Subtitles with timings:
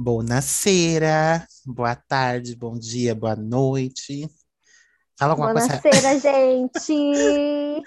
[0.00, 4.30] Boa-noite, boa tarde, bom dia, boa noite.
[5.18, 5.80] Fala alguma coisa.
[5.82, 7.82] Boa gente!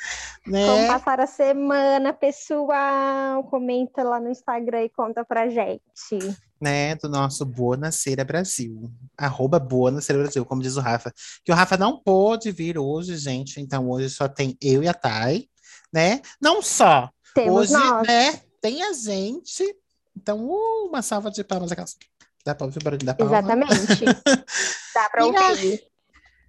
[0.45, 0.65] né?
[0.65, 3.45] Como passar a semana, pessoal?
[3.45, 6.35] Comenta lá no Instagram e conta pra gente.
[6.59, 8.91] Né, do nosso Boa Naceira Brasil.
[9.17, 11.13] Arroba Boa Naceira Brasil, como diz o Rafa.
[11.45, 13.61] Que o Rafa não pôde vir hoje, gente.
[13.61, 15.47] Então hoje só tem eu e a Thay,
[15.93, 16.21] né?
[16.41, 17.09] Não só.
[17.33, 18.05] Temos hoje, nós.
[18.05, 18.41] né?
[18.61, 19.80] Tem a gente
[20.21, 21.97] então, uh, uma salva de palmas aquelas.
[22.45, 23.37] Dá para ouvir o barulho da palma?
[23.37, 24.05] Exatamente.
[24.93, 25.83] Dá para ouvir.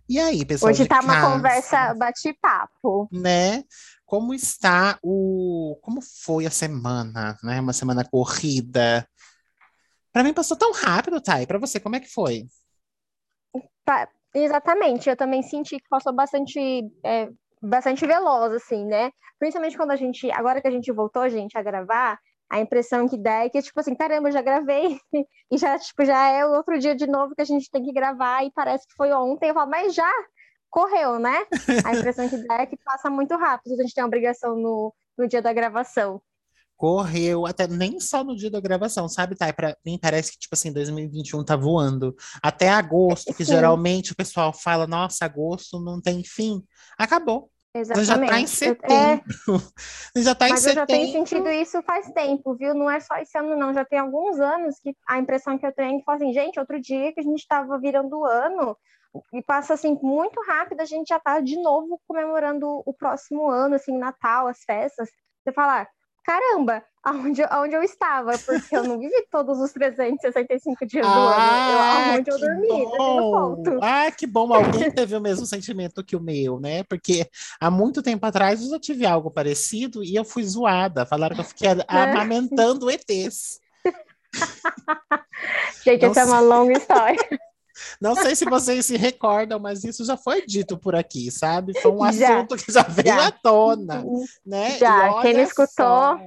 [0.09, 0.71] E aí, pessoal?
[0.71, 3.09] Hoje tá uma conversa bate-papo.
[3.11, 3.65] Né?
[4.05, 5.79] Como está o.
[5.83, 7.61] Como foi a semana, né?
[7.61, 9.07] Uma semana corrida.
[10.13, 11.47] Para mim passou tão rápido, Thay.
[11.47, 12.47] Para você, como é que foi?
[13.85, 15.09] Tá, exatamente.
[15.09, 16.59] Eu também senti que passou bastante.
[17.05, 17.31] É,
[17.63, 19.11] bastante veloz, assim, né?
[19.39, 20.31] Principalmente quando a gente.
[20.31, 22.19] Agora que a gente voltou, gente, a gravar
[22.53, 25.01] a impressão que dá é que, tipo assim, caramba, já gravei,
[25.51, 27.95] e já, tipo, já é o outro dia de novo que a gente tem que
[27.95, 30.11] gravar, e parece que foi ontem, eu falo, mas já
[30.69, 31.47] correu, né?
[31.83, 34.95] A impressão que dá é que passa muito rápido, a gente tem a obrigação no,
[35.17, 36.21] no dia da gravação.
[36.77, 39.53] Correu, até nem só no dia da gravação, sabe, Thay?
[39.55, 42.15] Pra mim parece que, tipo assim, 2021 tá voando.
[42.43, 43.53] Até agosto, que Sim.
[43.53, 46.63] geralmente o pessoal fala, nossa, agosto não tem fim.
[46.99, 47.52] Acabou.
[47.75, 48.07] Exatamente.
[48.07, 48.93] Já está em setembro.
[50.15, 50.21] É...
[50.21, 50.63] já está em setembro.
[50.63, 52.75] Mas eu já tenho sentido isso faz tempo, viu?
[52.75, 53.73] Não é só esse ano, não.
[53.73, 56.81] Já tem alguns anos que a impressão que eu tenho é que, assim, gente, outro
[56.81, 58.77] dia que a gente estava virando o ano
[59.33, 63.75] e passa, assim, muito rápido, a gente já está de novo comemorando o próximo ano,
[63.75, 65.09] assim, Natal, as festas.
[65.43, 65.87] Você fala,
[66.23, 71.35] caramba, aonde, aonde eu estava, porque eu não vivi todos os 365 dias do ano,
[71.37, 73.79] ah, eu, aonde eu dormi, ponto.
[73.83, 76.85] Ah, que bom, alguém teve o mesmo sentimento que o meu, né?
[76.85, 77.29] Porque
[77.61, 81.41] há muito tempo atrás eu já tive algo parecido e eu fui zoada, falaram que
[81.41, 81.85] eu fiquei é.
[81.89, 83.61] amamentando ETs.
[85.85, 87.19] Gente, essa é uma longa história.
[88.01, 91.79] Não sei se vocês se recordam, mas isso já foi dito por aqui, sabe?
[91.81, 93.27] Foi um já, assunto que já veio já.
[93.27, 94.05] à tona,
[94.45, 94.79] né?
[94.79, 96.21] Já, quem não escutou, só,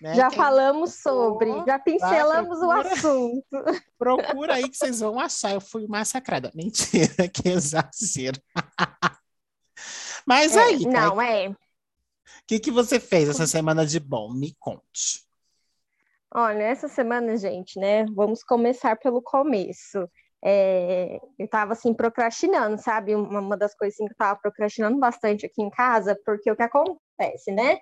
[0.00, 0.14] né?
[0.14, 3.44] já quem falamos sobre, já pincelamos procura, o assunto.
[3.98, 6.50] Procura aí que vocês vão achar, eu fui massacrada.
[6.54, 8.40] Mentira, que exagero.
[10.26, 10.90] Mas é, aí, tá?
[10.90, 11.48] Não, é.
[11.48, 11.56] O
[12.46, 14.32] que, que você fez essa semana de bom?
[14.32, 15.26] Me conte.
[16.34, 18.04] Olha, essa semana, gente, né?
[18.06, 20.08] Vamos começar pelo começo.
[20.44, 23.14] É, eu estava assim procrastinando, sabe?
[23.14, 26.56] Uma, uma das coisas assim, que eu estava procrastinando bastante aqui em casa, porque o
[26.56, 27.78] que acontece, né?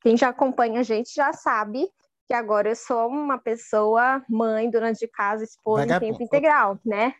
[0.00, 1.88] Quem já acompanha a gente já sabe
[2.26, 7.14] que agora eu sou uma pessoa mãe, dona de casa, esposa em tempo integral, né?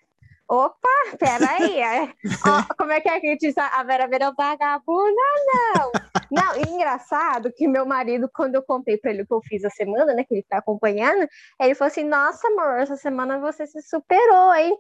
[0.49, 0.88] Opa,
[1.19, 1.81] peraí.
[1.81, 2.03] É,
[2.47, 5.22] ó, como é que é que diz a Vera Vera vagabunda?
[5.47, 5.93] Não.
[6.31, 9.65] Não, e engraçado que meu marido, quando eu contei para ele o que eu fiz
[9.65, 11.27] a semana, né, que ele tá acompanhando,
[11.60, 14.77] ele falou assim: Nossa, amor, essa semana você se superou, hein?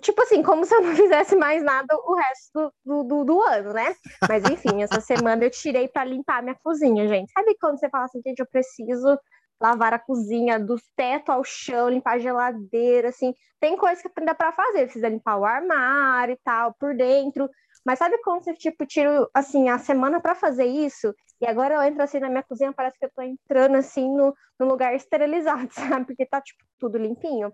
[0.00, 3.72] Tipo assim, como se eu não fizesse mais nada o resto do, do, do ano,
[3.72, 3.94] né?
[4.28, 7.32] Mas enfim, essa semana eu tirei para limpar minha cozinha, gente.
[7.32, 9.18] Sabe quando você fala assim, gente, eu preciso
[9.60, 13.34] lavar a cozinha do teto ao chão, limpar a geladeira, assim.
[13.60, 17.48] Tem coisa que dá para fazer, precisa limpar o armário e tal, por dentro.
[17.84, 21.14] Mas sabe quando você, tipo, tira, assim, a semana para fazer isso?
[21.40, 24.34] E agora eu entro, assim, na minha cozinha, parece que eu tô entrando, assim, no,
[24.58, 25.68] no lugar esterilizado,
[26.00, 26.06] sabe?
[26.06, 27.52] Porque tá, tipo, tudo limpinho.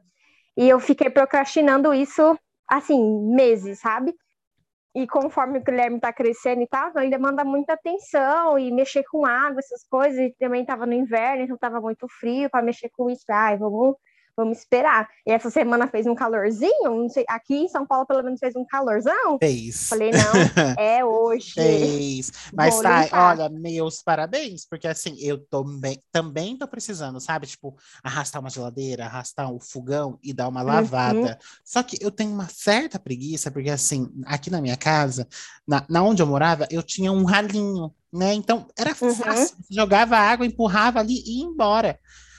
[0.57, 2.39] E eu fiquei procrastinando isso,
[2.69, 3.01] assim,
[3.35, 4.15] meses, sabe?
[4.95, 9.27] E conforme o Guilherme está crescendo e tal, ele demanda muita atenção e mexer com
[9.27, 10.19] água, essas coisas.
[10.19, 13.25] E também estava no inverno, então estava muito frio para mexer com isso.
[13.29, 13.97] Ai, vamos
[14.37, 15.09] vamos esperar.
[15.27, 18.55] E essa semana fez um calorzinho, não sei, aqui em São Paulo pelo menos fez
[18.57, 19.39] um calorzão.
[19.39, 19.89] Fez.
[19.89, 21.53] Falei, não, é hoje.
[21.55, 22.33] Fez.
[22.53, 27.47] Mas tá, olha, meus parabéns, porque assim, eu tô bem, também tô precisando, sabe?
[27.47, 30.67] Tipo, arrastar uma geladeira, arrastar o um fogão e dar uma uhum.
[30.67, 31.19] lavada.
[31.19, 31.37] Uhum.
[31.65, 35.27] Só que eu tenho uma certa preguiça, porque assim, aqui na minha casa,
[35.67, 38.35] na, na onde eu morava, eu tinha um ralinho, né?
[38.35, 39.15] Então, era uhum.
[39.15, 39.57] fácil.
[39.71, 41.99] Jogava água, empurrava ali e ia embora.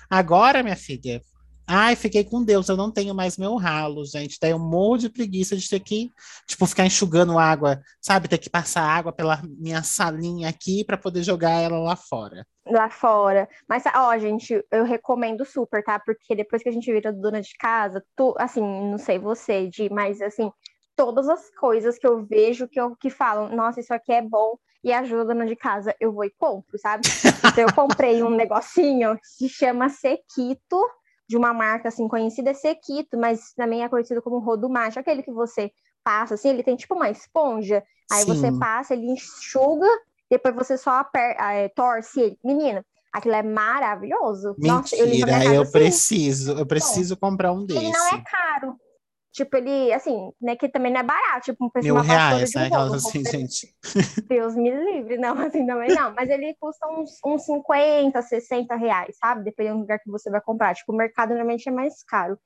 [0.09, 1.21] Agora, minha filha,
[1.67, 4.37] Ai, fiquei com Deus, eu não tenho mais meu ralo, gente.
[4.39, 6.11] Daí eu morro de preguiça de ter que,
[6.45, 8.27] tipo, ficar enxugando água, sabe?
[8.27, 12.45] Ter que passar água pela minha salinha aqui para poder jogar ela lá fora.
[12.67, 13.49] Lá fora.
[13.67, 15.99] Mas, ó, gente, eu recomendo super, tá?
[15.99, 19.89] Porque depois que a gente vira dona de casa, tu, assim, não sei você, de,
[19.89, 20.51] mas assim,
[20.95, 24.57] todas as coisas que eu vejo que, eu, que falam, nossa, isso aqui é bom
[24.83, 27.03] e ajuda a dona de casa, eu vou e compro, sabe?
[27.51, 30.79] Então eu comprei um negocinho que chama Sequito
[31.27, 35.23] de uma marca assim conhecida é Sequito, mas também é conhecido como rodo macho, aquele
[35.23, 35.71] que você
[36.03, 38.27] passa assim, ele tem tipo uma esponja, aí Sim.
[38.27, 39.87] você passa, ele enxuga,
[40.29, 42.39] depois você só aper, é, torce ele.
[42.43, 42.85] Menina,
[43.15, 44.55] Aquilo é maravilhoso.
[44.57, 45.23] Mentira, Nossa, eu, eu maravilhoso.
[45.25, 47.79] Mentira, eu, limpo a minha casa preciso, eu preciso Bom, comprar um desse.
[47.79, 48.75] Ele não é caro.
[49.35, 52.67] Tipo, ele, assim, né, que também não é barato, tipo, um preço Mil reais, né?
[52.67, 53.67] Aquelas assim, gente.
[54.29, 56.13] Deus me livre, não, assim também não.
[56.13, 59.43] Mas ele custa uns, uns 50, 60 reais, sabe?
[59.43, 60.73] Dependendo do lugar que você vai comprar.
[60.73, 62.39] Tipo, o mercado normalmente é mais caro.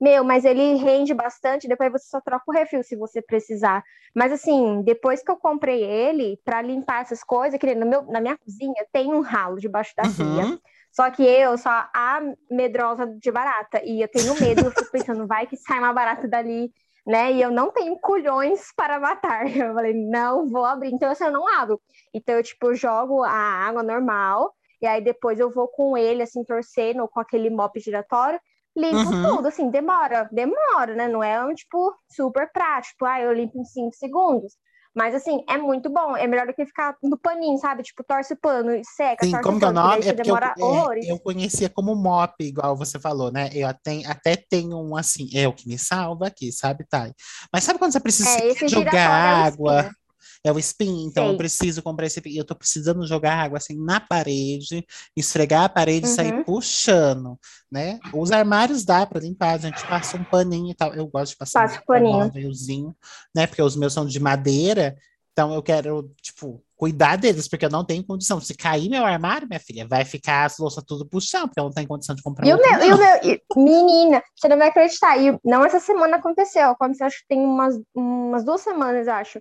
[0.00, 3.84] Meu, mas ele rende bastante, depois você só troca o refil se você precisar.
[4.14, 8.38] Mas assim, depois que eu comprei ele, para limpar essas coisas, que meu, na minha
[8.38, 10.58] cozinha tem um ralo debaixo da uhum.
[10.92, 12.20] Só que eu sou a
[12.50, 13.80] medrosa de barata.
[13.84, 16.72] E eu tenho medo, eu fico pensando, vai que sai uma barata dali,
[17.06, 17.32] né?
[17.32, 19.44] E eu não tenho culhões para matar.
[19.56, 20.92] Eu falei, não vou abrir.
[20.92, 21.80] Então, assim, eu não abro.
[22.12, 24.54] Então, eu, tipo, jogo a água normal.
[24.82, 28.40] E aí, depois eu vou com ele, assim, torcendo, com aquele mop giratório.
[28.76, 29.36] Limpo uhum.
[29.36, 31.08] tudo, assim, demora, demora, né?
[31.08, 33.04] Não é um, tipo, super prático.
[33.04, 34.54] Ah, eu limpo em 5 segundos.
[34.94, 36.16] Mas assim, é muito bom.
[36.16, 37.82] É melhor do que ficar no paninho, sabe?
[37.82, 39.24] Tipo, torce o pano e seca.
[39.24, 40.06] Sim, como que é o nome?
[40.06, 43.50] É porque eu, é, eu, conhecia como mop, igual você falou, né?
[43.52, 47.12] Eu até, até tenho um assim, é o que me salva aqui, sabe, Thay?
[47.52, 49.90] Mas sabe quando você precisa é, jogar água?
[50.42, 51.32] É o spin, então Sei.
[51.32, 56.06] eu preciso comprar esse eu tô precisando jogar água assim na parede, esfregar a parede
[56.06, 56.44] e sair uhum.
[56.44, 57.38] puxando,
[57.70, 57.98] né?
[58.14, 60.94] Os armários dá para limpar, a gente passa um paninho e tal.
[60.94, 62.94] Eu gosto de passar Passa um paninho,
[63.34, 63.46] né?
[63.46, 64.96] Porque os meus são de madeira,
[65.32, 68.40] então eu quero, tipo, cuidar deles, porque eu não tenho condição.
[68.40, 71.70] Se cair meu armário, minha filha, vai ficar as louças tudo puxando, porque eu não
[71.70, 72.46] tenho condição de comprar.
[72.46, 75.18] E o meu, e o meu, e, menina, você não vai acreditar.
[75.18, 79.38] E não essa semana aconteceu, aconteceu acho que tem umas, umas duas semanas, acho.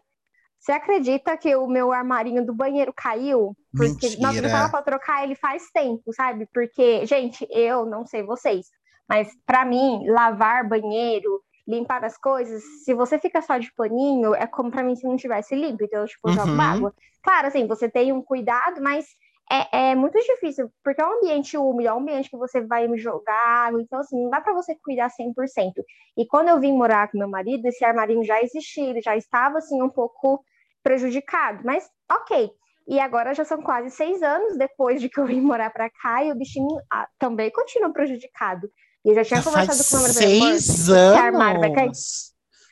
[0.60, 3.56] Você acredita que o meu armarinho do banheiro caiu?
[3.72, 4.22] Porque Mentira.
[4.22, 6.48] nós não tava para trocar ele faz tempo, sabe?
[6.54, 8.68] Porque, gente, eu não sei vocês,
[9.08, 14.46] mas para mim, lavar banheiro, limpar as coisas, se você fica só de paninho, é
[14.46, 15.84] como para mim se não tivesse limpo.
[15.84, 16.34] Então, eu, tipo, uhum.
[16.34, 16.94] jogo água.
[17.24, 19.06] Claro, assim, você tem um cuidado, mas
[19.52, 22.88] é, é, muito difícil, porque é um ambiente úmido, é um ambiente que você vai
[22.98, 25.74] jogar água, então assim, não dá para você cuidar 100%.
[26.16, 29.58] E quando eu vim morar com meu marido, esse armarinho já existia, ele já estava
[29.58, 30.44] assim um pouco
[30.84, 32.52] prejudicado, mas ok.
[32.88, 36.24] E agora já são quase seis anos depois de que eu vim morar para cá
[36.24, 38.68] e o bichinho ah, também continua prejudicado.
[39.06, 40.14] E eu já tinha já conversado com o meu.
[40.14, 41.38] Seis anos!
[41.38, 41.92] Vai, cair.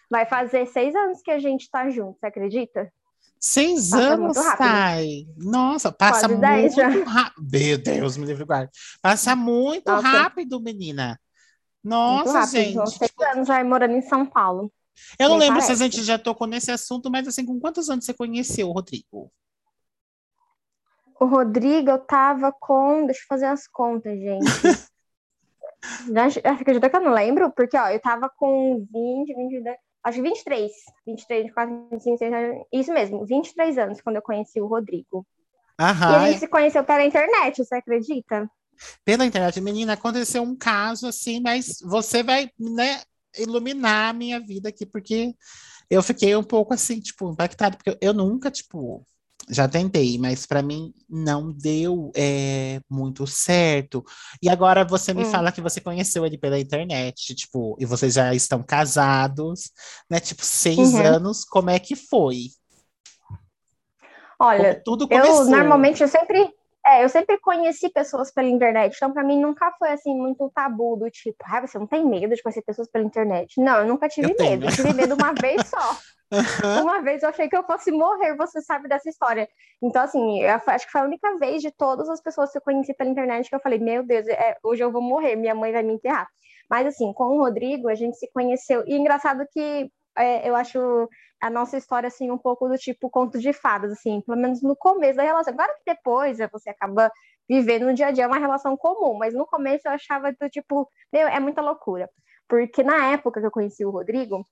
[0.09, 2.91] vai fazer seis anos que a gente está junto, você acredita?
[3.39, 5.27] Seis passa anos, sai.
[5.37, 6.41] Nossa, passa muito
[7.05, 7.47] rápido.
[7.51, 8.71] Meu Deus, me livre guarda.
[9.01, 10.07] Passa muito Nossa.
[10.07, 11.19] rápido, menina.
[11.83, 12.51] Nossa, rápido.
[12.51, 12.97] gente.
[12.97, 13.23] seis tipo...
[13.23, 14.71] anos já morando em São Paulo.
[15.19, 15.75] Eu não lembro parece.
[15.75, 18.73] se a gente já tocou nesse assunto, mas assim, com quantos anos você conheceu o
[18.73, 19.31] Rodrigo?
[21.19, 23.05] O Rodrigo, eu tava com.
[23.05, 24.45] Deixa eu fazer as contas, gente.
[26.13, 27.51] já, acredita que eu não lembro?
[27.51, 29.77] Porque, ó, eu tava com 20, 22
[30.07, 30.71] acho que 23,
[31.05, 35.25] 23, 24, 25, 26, isso mesmo, 23 anos quando eu conheci o Rodrigo.
[35.79, 36.11] Aham.
[36.11, 38.49] E a gente se conheceu pela internet, você acredita?
[39.03, 43.01] Pela internet, menina, aconteceu um caso assim, mas você vai, né,
[43.37, 45.33] iluminar a minha vida aqui, porque
[45.89, 49.05] eu fiquei um pouco assim, tipo, impactado, porque eu nunca, tipo,
[49.49, 54.03] já tentei, mas para mim não deu é, muito certo.
[54.41, 55.31] E agora você me hum.
[55.31, 59.71] fala que você conheceu ele pela internet, tipo, e vocês já estão casados,
[60.09, 60.19] né?
[60.19, 61.05] Tipo, seis uhum.
[61.05, 62.47] anos, como é que foi?
[64.39, 65.45] Olha, tudo começou.
[65.45, 66.53] eu normalmente eu sempre
[66.87, 70.95] é, eu sempre conheci pessoas pela internet, então para mim nunca foi assim muito tabu
[70.95, 73.59] do tipo, ah, você não tem medo de conhecer pessoas pela internet?
[73.59, 75.77] Não, eu nunca tive eu medo, eu tive medo uma vez só.
[76.29, 76.83] Uhum.
[76.83, 79.47] Uma vez eu achei que eu fosse morrer, você sabe dessa história.
[79.81, 82.61] Então, assim, eu acho que foi a única vez de todas as pessoas que eu
[82.61, 85.71] conheci pela internet que eu falei, meu Deus, é, hoje eu vou morrer, minha mãe
[85.71, 86.27] vai me enterrar.
[86.69, 88.83] Mas, assim, com o Rodrigo, a gente se conheceu.
[88.85, 91.07] E engraçado que é, eu acho
[91.41, 94.75] a nossa história, assim, um pouco do tipo conto de fadas, assim, pelo menos no
[94.75, 95.53] começo da relação.
[95.53, 97.11] Claro que depois né, você acaba
[97.47, 100.89] vivendo no dia a dia uma relação comum, mas no começo eu achava do tipo,
[101.11, 102.09] meu, é muita loucura.
[102.47, 104.45] Porque na época que eu conheci o Rodrigo,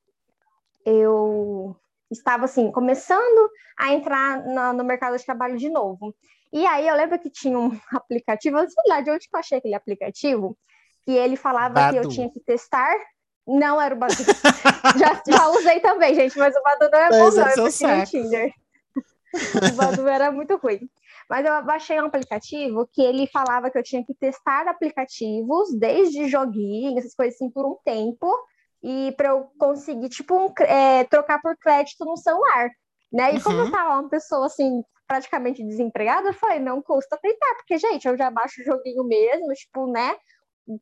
[0.86, 1.76] eu
[2.12, 6.16] estava assim, começando a entrar no, no, mercado de trabalho de novo.
[6.54, 9.58] E aí eu lembro que tinha um aplicativo, sei lá de onde que eu achei
[9.58, 10.58] aquele aplicativo,
[11.06, 11.94] que ele falava Badu.
[11.94, 12.96] que eu tinha que testar.
[13.48, 14.16] Não era o Badu.
[14.98, 18.06] já, já usei também, gente, mas o Badu não é bom, não, eu prefiro o
[18.06, 18.54] Tinder.
[19.72, 20.90] o Badu era muito ruim.
[21.30, 26.28] Mas eu baixei um aplicativo que ele falava que eu tinha que testar aplicativos, desde
[26.28, 28.32] joguinhos, essas coisas assim, por um tempo,
[28.84, 32.70] e para eu conseguir, tipo, um, é, trocar por crédito no celular,
[33.12, 33.34] né?
[33.34, 33.44] E uhum.
[33.44, 33.72] como eu uhum.
[33.72, 38.30] tava uma pessoa, assim, praticamente desempregada, eu falei, não custa tentar, porque, gente, eu já
[38.30, 40.16] baixo o joguinho mesmo, tipo, né?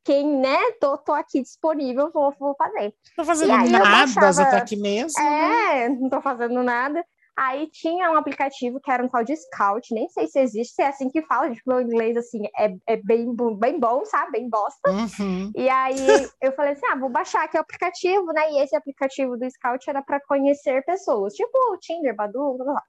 [0.03, 2.93] Quem, né, tô, tô aqui disponível, vou, vou fazer.
[3.15, 4.33] Tô fazendo nada, baixava...
[4.33, 5.21] você tá aqui mesmo.
[5.21, 7.03] É, não tô fazendo nada.
[7.35, 10.83] Aí tinha um aplicativo que era um tal de Scout, nem sei se existe, se
[10.83, 14.33] é assim que fala, tipo, meu inglês, assim, é, é bem, bem bom, sabe?
[14.33, 14.91] Bem bosta.
[14.91, 15.51] Uhum.
[15.55, 15.97] E aí
[16.39, 18.51] eu falei assim, ah, vou baixar aqui o aplicativo, né?
[18.51, 22.83] E esse aplicativo do Scout era para conhecer pessoas, tipo o Tinder, Badu, blá, blá.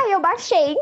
[0.00, 0.74] Aí eu baixei,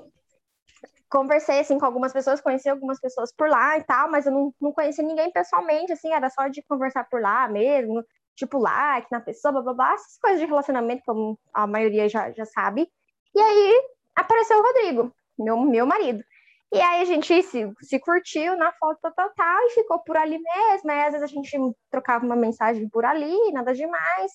[1.10, 4.54] conversei, assim, com algumas pessoas, conheci algumas pessoas por lá e tal, mas eu não,
[4.60, 8.04] não conheci ninguém pessoalmente, assim, era só de conversar por lá mesmo,
[8.36, 12.30] tipo like na pessoa, blá blá blá, essas coisas de relacionamento, como a maioria já,
[12.30, 12.88] já sabe.
[13.34, 13.82] E aí
[14.14, 16.22] apareceu o Rodrigo, meu, meu marido.
[16.72, 20.38] E aí a gente se, se curtiu na foto total, tal, e ficou por ali
[20.38, 20.90] mesmo.
[20.90, 21.58] Aí às vezes a gente
[21.90, 24.32] trocava uma mensagem por ali, nada demais.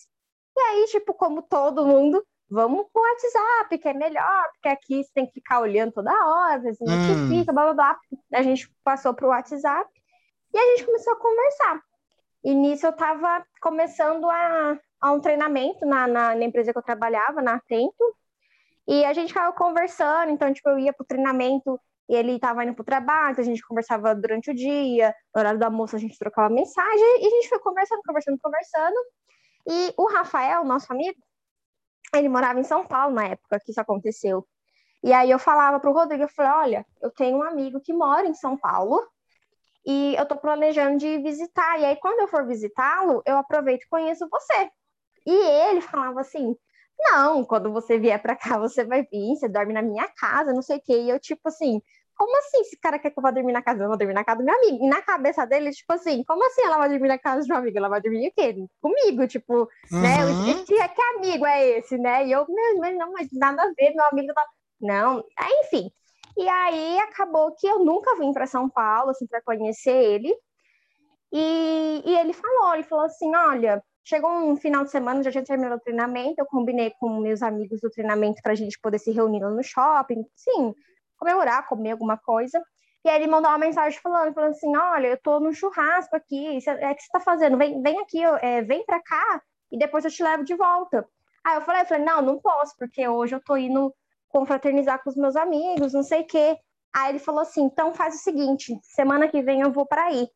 [0.58, 5.12] E aí, tipo, como todo mundo, vamos pro WhatsApp, que é melhor, porque aqui você
[5.14, 7.56] tem que ficar olhando toda hora, às vezes notifica, hum.
[7.56, 8.00] blá blá blá.
[8.34, 9.90] A gente passou pro WhatsApp
[10.54, 11.82] e a gente começou a conversar.
[12.44, 16.84] E nisso eu estava começando a, a, um treinamento na, na, na, empresa que eu
[16.84, 18.16] trabalhava, na Atento,
[18.88, 22.64] e a gente ficava conversando, então, tipo, eu ia para o treinamento e ele estava
[22.64, 25.96] indo para o trabalho, então a gente conversava durante o dia, no horário do almoço
[25.96, 28.96] a gente trocava mensagem, e a gente foi conversando, conversando, conversando.
[29.68, 31.18] E o Rafael, nosso amigo,
[32.20, 34.46] ele morava em São Paulo na época que isso aconteceu.
[35.04, 37.94] E aí eu falava para o Rodrigo, eu falei, olha, eu tenho um amigo que
[37.94, 39.02] mora em São Paulo,
[39.86, 41.80] e eu estou planejando de visitar.
[41.80, 44.70] E aí, quando eu for visitá-lo, eu aproveito e conheço você.
[45.26, 45.32] E
[45.70, 46.56] ele falava assim:
[47.00, 50.62] Não, quando você vier para cá, você vai vir, você dorme na minha casa, não
[50.62, 50.98] sei o quê.
[51.04, 51.82] E eu, tipo assim,
[52.16, 53.84] como assim esse cara quer que eu vá dormir na casa?
[53.84, 54.86] Eu vou dormir na casa do meu amigo.
[54.86, 57.58] E na cabeça dele, tipo assim, como assim ela vai dormir na casa do meu
[57.58, 57.78] amigo?
[57.78, 58.56] Ela vai dormir o quê?
[58.82, 60.26] Comigo, tipo, né?
[60.26, 60.48] uhum.
[60.48, 60.64] né?
[60.66, 62.26] Que, que amigo é esse, né?
[62.26, 64.46] E eu, meu, não, mas nada a ver, meu amigo tá.
[64.80, 65.24] Não,
[65.64, 65.92] enfim.
[66.38, 70.34] E aí acabou que eu nunca vim para São Paulo, assim, para conhecer ele.
[71.32, 75.44] E, e ele falou, ele falou assim, olha, chegou um final de semana, já tinha
[75.44, 79.12] terminado o treinamento, eu combinei com meus amigos do treinamento para a gente poder se
[79.12, 80.74] reunir lá no shopping, sim,
[81.26, 82.62] comemorar, comer alguma coisa.
[83.04, 86.58] E aí ele mandou uma mensagem falando, falando assim, olha, eu tô no churrasco aqui,
[86.68, 87.58] é que você tá fazendo?
[87.58, 89.42] Vem, vem aqui, é, vem para cá
[89.72, 91.08] e depois eu te levo de volta.
[91.44, 93.94] Aí eu falei, eu falei, não, não posso, porque hoje eu tô indo
[94.30, 96.58] confraternizar com os meus amigos, não sei o quê.
[96.94, 100.28] Aí ele falou assim: então faz o seguinte, semana que vem eu vou para aí.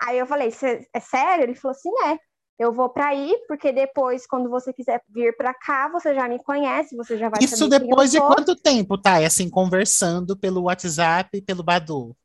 [0.00, 0.50] Aí eu falei:
[0.92, 1.44] é sério?
[1.44, 2.18] Ele falou assim: é.
[2.58, 6.38] Eu vou para aí, porque depois, quando você quiser vir para cá, você já me
[6.38, 9.16] conhece, você já vai Isso depois de quanto tempo, tá?
[9.16, 12.16] Assim, conversando pelo WhatsApp e pelo Badu?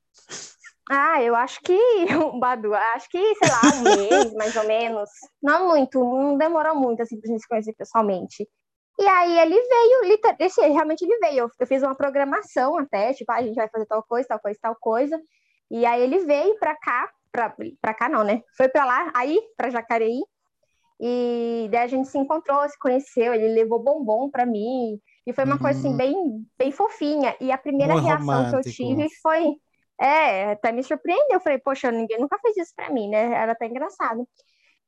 [0.89, 1.77] Ah, eu acho que
[2.17, 5.09] o Badu, acho que, sei lá, um mês, mais ou menos.
[5.41, 8.47] Não muito, não demorou muito, assim, pra gente se conhecer pessoalmente.
[8.99, 11.39] E aí ele veio, esse, realmente ele veio.
[11.45, 14.39] Eu, eu, fiz uma programação até, tipo, ah, a gente vai fazer tal coisa, tal
[14.39, 15.21] coisa, tal coisa.
[15.71, 18.41] E aí ele veio para cá, para cá não, né?
[18.55, 20.21] Foi para lá, aí para Jacareí.
[21.01, 24.99] E daí a gente se encontrou, se conheceu, ele levou bombom para mim.
[25.25, 25.61] E foi uma uhum.
[25.61, 26.15] coisa assim bem,
[26.57, 27.35] bem fofinha.
[27.39, 28.61] E a primeira reação romântico.
[28.61, 29.53] que eu tive foi,
[29.99, 31.37] é, até me surpreendeu.
[31.37, 33.33] Eu falei, poxa, ninguém nunca fez isso para mim, né?
[33.33, 34.27] Era até engraçado.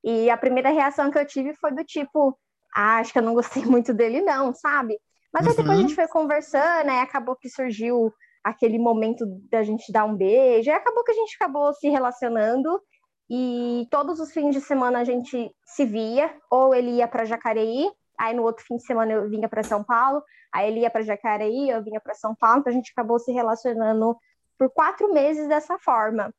[0.03, 2.37] E a primeira reação que eu tive foi do tipo,
[2.75, 4.99] ah, acho que eu não gostei muito dele, não, sabe?
[5.33, 5.95] Mas aí depois a gente uhum.
[5.95, 8.11] foi conversando, aí acabou que surgiu
[8.43, 12.81] aquele momento da gente dar um beijo, aí acabou que a gente acabou se relacionando
[13.29, 17.89] e todos os fins de semana a gente se via, ou ele ia para Jacareí,
[18.19, 20.21] aí no outro fim de semana eu vinha para São Paulo,
[20.51, 23.31] aí ele ia para Jacareí, eu vinha para São Paulo, então a gente acabou se
[23.31, 24.17] relacionando
[24.57, 26.33] por quatro meses dessa forma.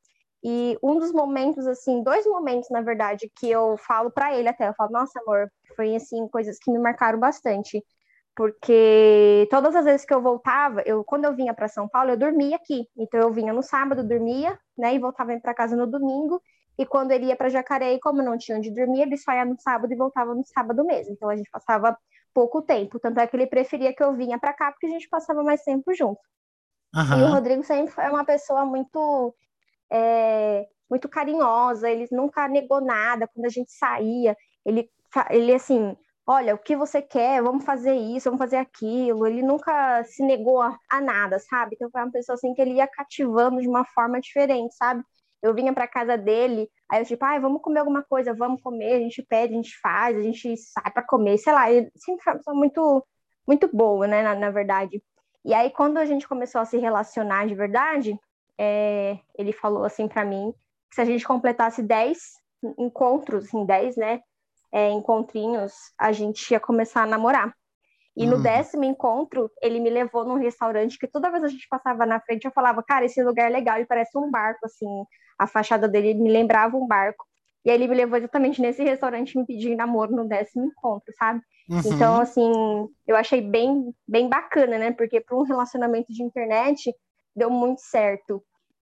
[0.45, 4.69] E um dos momentos, assim, dois momentos, na verdade, que eu falo para ele até,
[4.69, 7.83] eu falo, nossa, amor, foi, assim, coisas que me marcaram bastante.
[8.35, 12.17] Porque todas as vezes que eu voltava, eu, quando eu vinha para São Paulo, eu
[12.17, 12.87] dormia aqui.
[12.97, 16.41] Então eu vinha no sábado, dormia, né, e voltava para casa no domingo.
[16.79, 19.59] E quando ele ia para Jacareí, como não tinha onde dormir, ele só ia no
[19.61, 21.13] sábado e voltava no sábado mesmo.
[21.13, 21.97] Então a gente passava
[22.33, 22.99] pouco tempo.
[22.99, 25.63] Tanto é que ele preferia que eu vinha para cá, porque a gente passava mais
[25.63, 26.21] tempo junto.
[26.95, 27.19] Uhum.
[27.19, 29.35] E o Rodrigo sempre foi uma pessoa muito
[29.91, 34.37] é, muito carinhosa, ele nunca negou nada quando a gente saía.
[34.65, 34.91] Ele,
[35.31, 37.43] ele assim, olha, o que você quer?
[37.43, 39.27] Vamos fazer isso, vamos fazer aquilo.
[39.27, 41.75] Ele nunca se negou a, a nada, sabe?
[41.75, 45.03] Então foi uma pessoa assim que ele ia cativando de uma forma diferente, sabe?
[45.43, 48.95] Eu vinha para casa dele, aí eu tipo, ah, vamos comer alguma coisa, vamos comer,
[48.95, 51.71] a gente pede, a gente faz, a gente sai para comer, sei lá.
[51.71, 53.07] Ele sempre foi uma pessoa muito,
[53.47, 55.03] muito boa, né, na, na verdade.
[55.45, 58.17] E aí, quando a gente começou a se relacionar de verdade,
[58.59, 60.55] é, ele falou assim para mim
[60.89, 62.19] que se a gente completasse 10
[62.79, 64.21] encontros, assim, 10, né,
[64.73, 67.55] é, encontrinhos, a gente ia começar a namorar.
[68.17, 68.43] E no hum.
[68.43, 72.45] décimo encontro, ele me levou num restaurante que toda vez a gente passava na frente,
[72.45, 75.05] eu falava, cara, esse lugar é legal, ele parece um barco, assim,
[75.39, 77.25] a fachada dele me lembrava um barco.
[77.65, 81.41] E aí ele me levou exatamente nesse restaurante me pedindo namoro no décimo encontro, sabe?
[81.69, 81.81] Uhum.
[81.87, 82.53] Então, assim,
[83.07, 84.91] eu achei bem, bem bacana, né?
[84.91, 86.93] Porque para um relacionamento de internet
[87.35, 88.43] deu muito certo.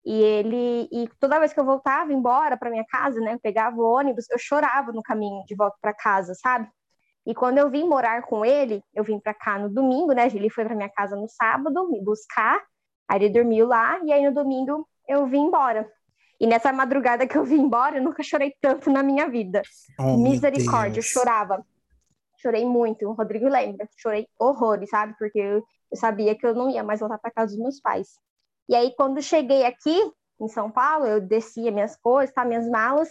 [0.09, 3.75] E ele, e toda vez que eu voltava embora para minha casa, né, eu pegava
[3.77, 6.67] o ônibus, eu chorava no caminho de volta para casa, sabe?
[7.27, 10.25] E quando eu vim morar com ele, eu vim para cá no domingo, né?
[10.25, 12.59] Ele foi para minha casa no sábado me buscar,
[13.07, 15.87] aí ele dormiu lá e aí no domingo eu vim embora.
[16.39, 19.61] E nessa madrugada que eu vim embora, eu nunca chorei tanto na minha vida.
[19.99, 21.63] Oh, Misericórdia, eu chorava.
[22.41, 23.87] Chorei muito, o Rodrigo lembra.
[23.95, 25.13] Chorei horrores, sabe?
[25.19, 25.57] Porque eu,
[25.91, 28.07] eu sabia que eu não ia mais voltar para casa dos meus pais.
[28.69, 29.99] E aí, quando cheguei aqui,
[30.39, 33.09] em São Paulo, eu descia minhas coisas, tá, minhas malas.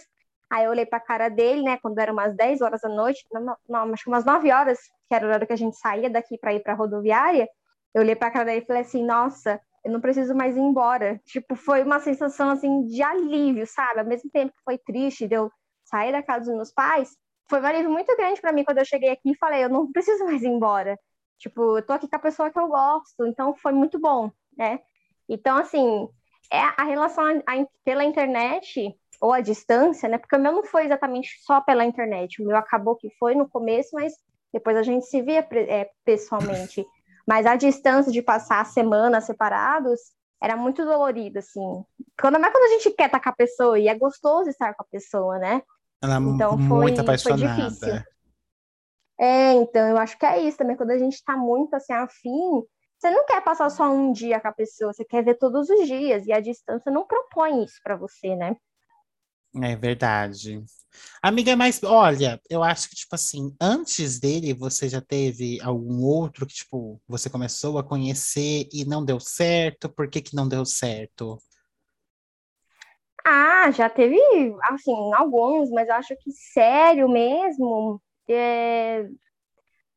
[0.49, 3.23] Aí eu olhei para a cara dele, né, quando eram umas 10 horas da noite,
[3.31, 6.09] não, não, acho que umas 9 horas, que era a hora que a gente saía
[6.09, 7.47] daqui para ir para a rodoviária.
[7.93, 10.59] Eu olhei para a cara dele e falei assim: "Nossa, eu não preciso mais ir
[10.61, 11.19] embora".
[11.25, 13.99] Tipo, foi uma sensação assim de alívio, sabe?
[13.99, 15.51] Ao mesmo tempo que foi triste de eu
[15.83, 17.15] sair da casa dos meus pais,
[17.49, 19.91] foi um alívio muito grande para mim quando eu cheguei aqui e falei: "Eu não
[19.91, 20.97] preciso mais ir embora".
[21.37, 24.79] Tipo, eu tô aqui com a pessoa que eu gosto, então foi muito bom, né?
[25.29, 26.09] Então, assim,
[26.51, 30.17] é a relação a, a, pela internet ou a distância, né?
[30.17, 32.41] Porque o meu não foi exatamente só pela internet.
[32.41, 34.13] O meu acabou que foi no começo, mas
[34.51, 36.85] depois a gente se via é, pessoalmente.
[37.27, 39.99] Mas a distância de passar semanas separados
[40.41, 41.83] era muito dolorido, assim.
[42.19, 44.83] Quando, mas quando a gente quer estar com a pessoa e é gostoso estar com
[44.83, 45.61] a pessoa, né?
[46.01, 47.55] Ela é então, foi, muito apaixonada.
[47.55, 48.03] Foi difícil.
[49.19, 50.77] É, então, eu acho que é isso também.
[50.77, 52.63] Quando a gente está muito, assim, afim,
[52.99, 55.87] você não quer passar só um dia com a pessoa, você quer ver todos os
[55.87, 58.57] dias, e a distância não propõe isso para você, né?
[59.55, 60.63] É verdade.
[61.21, 66.45] Amiga, mas olha, eu acho que, tipo assim, antes dele, você já teve algum outro
[66.45, 69.89] que, tipo, você começou a conhecer e não deu certo?
[69.89, 71.39] Por que que não deu certo?
[73.25, 74.17] Ah, já teve,
[74.63, 79.07] assim, alguns, mas eu acho que sério mesmo, é,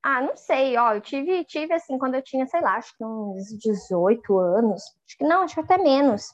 [0.03, 3.05] ah, não sei, ó, eu tive, tive assim, quando eu tinha, sei lá, acho que
[3.05, 6.27] uns 18 anos, acho que não, acho que até menos,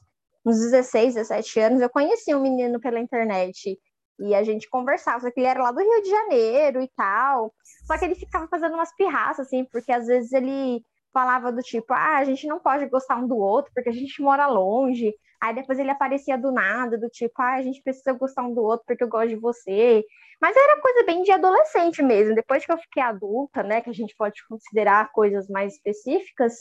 [0.44, 3.78] uns 16, 17 anos, eu conheci um menino pela internet
[4.20, 7.52] e a gente conversava, só que ele era lá do Rio de Janeiro e tal,
[7.86, 11.92] só que ele ficava fazendo umas pirraças, assim, porque às vezes ele falava do tipo,
[11.92, 15.54] ah, a gente não pode gostar um do outro porque a gente mora longe, Aí
[15.54, 18.84] depois ele aparecia do nada, do tipo, ah, a gente precisa gostar um do outro
[18.86, 20.04] porque eu gosto de você.
[20.40, 22.34] Mas era coisa bem de adolescente mesmo.
[22.34, 26.54] Depois que eu fiquei adulta, né, que a gente pode considerar coisas mais específicas,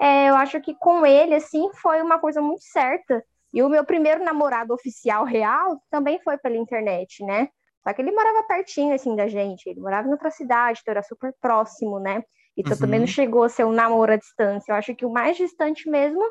[0.00, 3.22] é, eu acho que com ele, assim, foi uma coisa muito certa.
[3.52, 7.48] E o meu primeiro namorado oficial real também foi pela internet, né?
[7.82, 9.66] Só que ele morava pertinho, assim, da gente.
[9.68, 12.22] Ele morava em outra cidade, então era super próximo, né?
[12.56, 12.78] Então uhum.
[12.78, 14.72] também não chegou a ser um namoro à distância.
[14.72, 16.22] Eu acho que o mais distante mesmo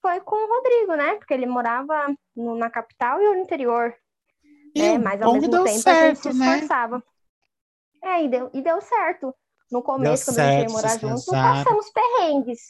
[0.00, 1.14] foi com o Rodrigo, né?
[1.16, 3.94] Porque ele morava no, na capital e no interior.
[4.74, 4.98] E né?
[4.98, 6.54] Mas ao mesmo tempo certo, a gente se né?
[6.54, 6.96] esforçava.
[6.96, 7.02] Né?
[8.04, 9.34] É, e deu, e deu certo.
[9.70, 12.60] No começo, deu quando certo, a gente veio morar junto, passamos perrengues.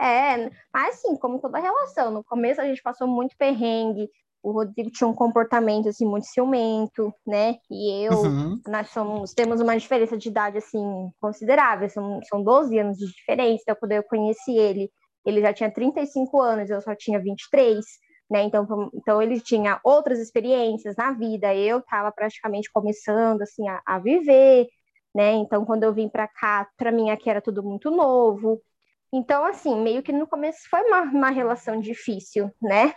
[0.00, 4.08] É, mas assim, como toda relação, no começo a gente passou muito perrengue.
[4.42, 7.58] O Rodrigo tinha um comportamento assim muito ciumento, né?
[7.70, 8.60] E eu, uhum.
[8.66, 13.62] nós somos, temos uma diferença de idade assim considerável, são, são 12 anos de diferença.
[13.62, 14.90] Então, quando eu conheci ele,
[15.24, 17.84] ele já tinha 35 anos, eu só tinha 23,
[18.30, 18.42] né?
[18.42, 23.98] Então, então ele tinha outras experiências na vida, eu estava praticamente começando assim a, a,
[23.98, 24.68] viver,
[25.14, 25.32] né?
[25.34, 28.60] Então, quando eu vim para cá, para mim aqui era tudo muito novo.
[29.12, 32.94] Então, assim, meio que no começo foi uma, uma relação difícil, né?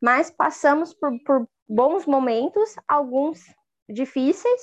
[0.00, 3.40] Mas passamos por, por bons momentos, alguns
[3.88, 4.62] difíceis,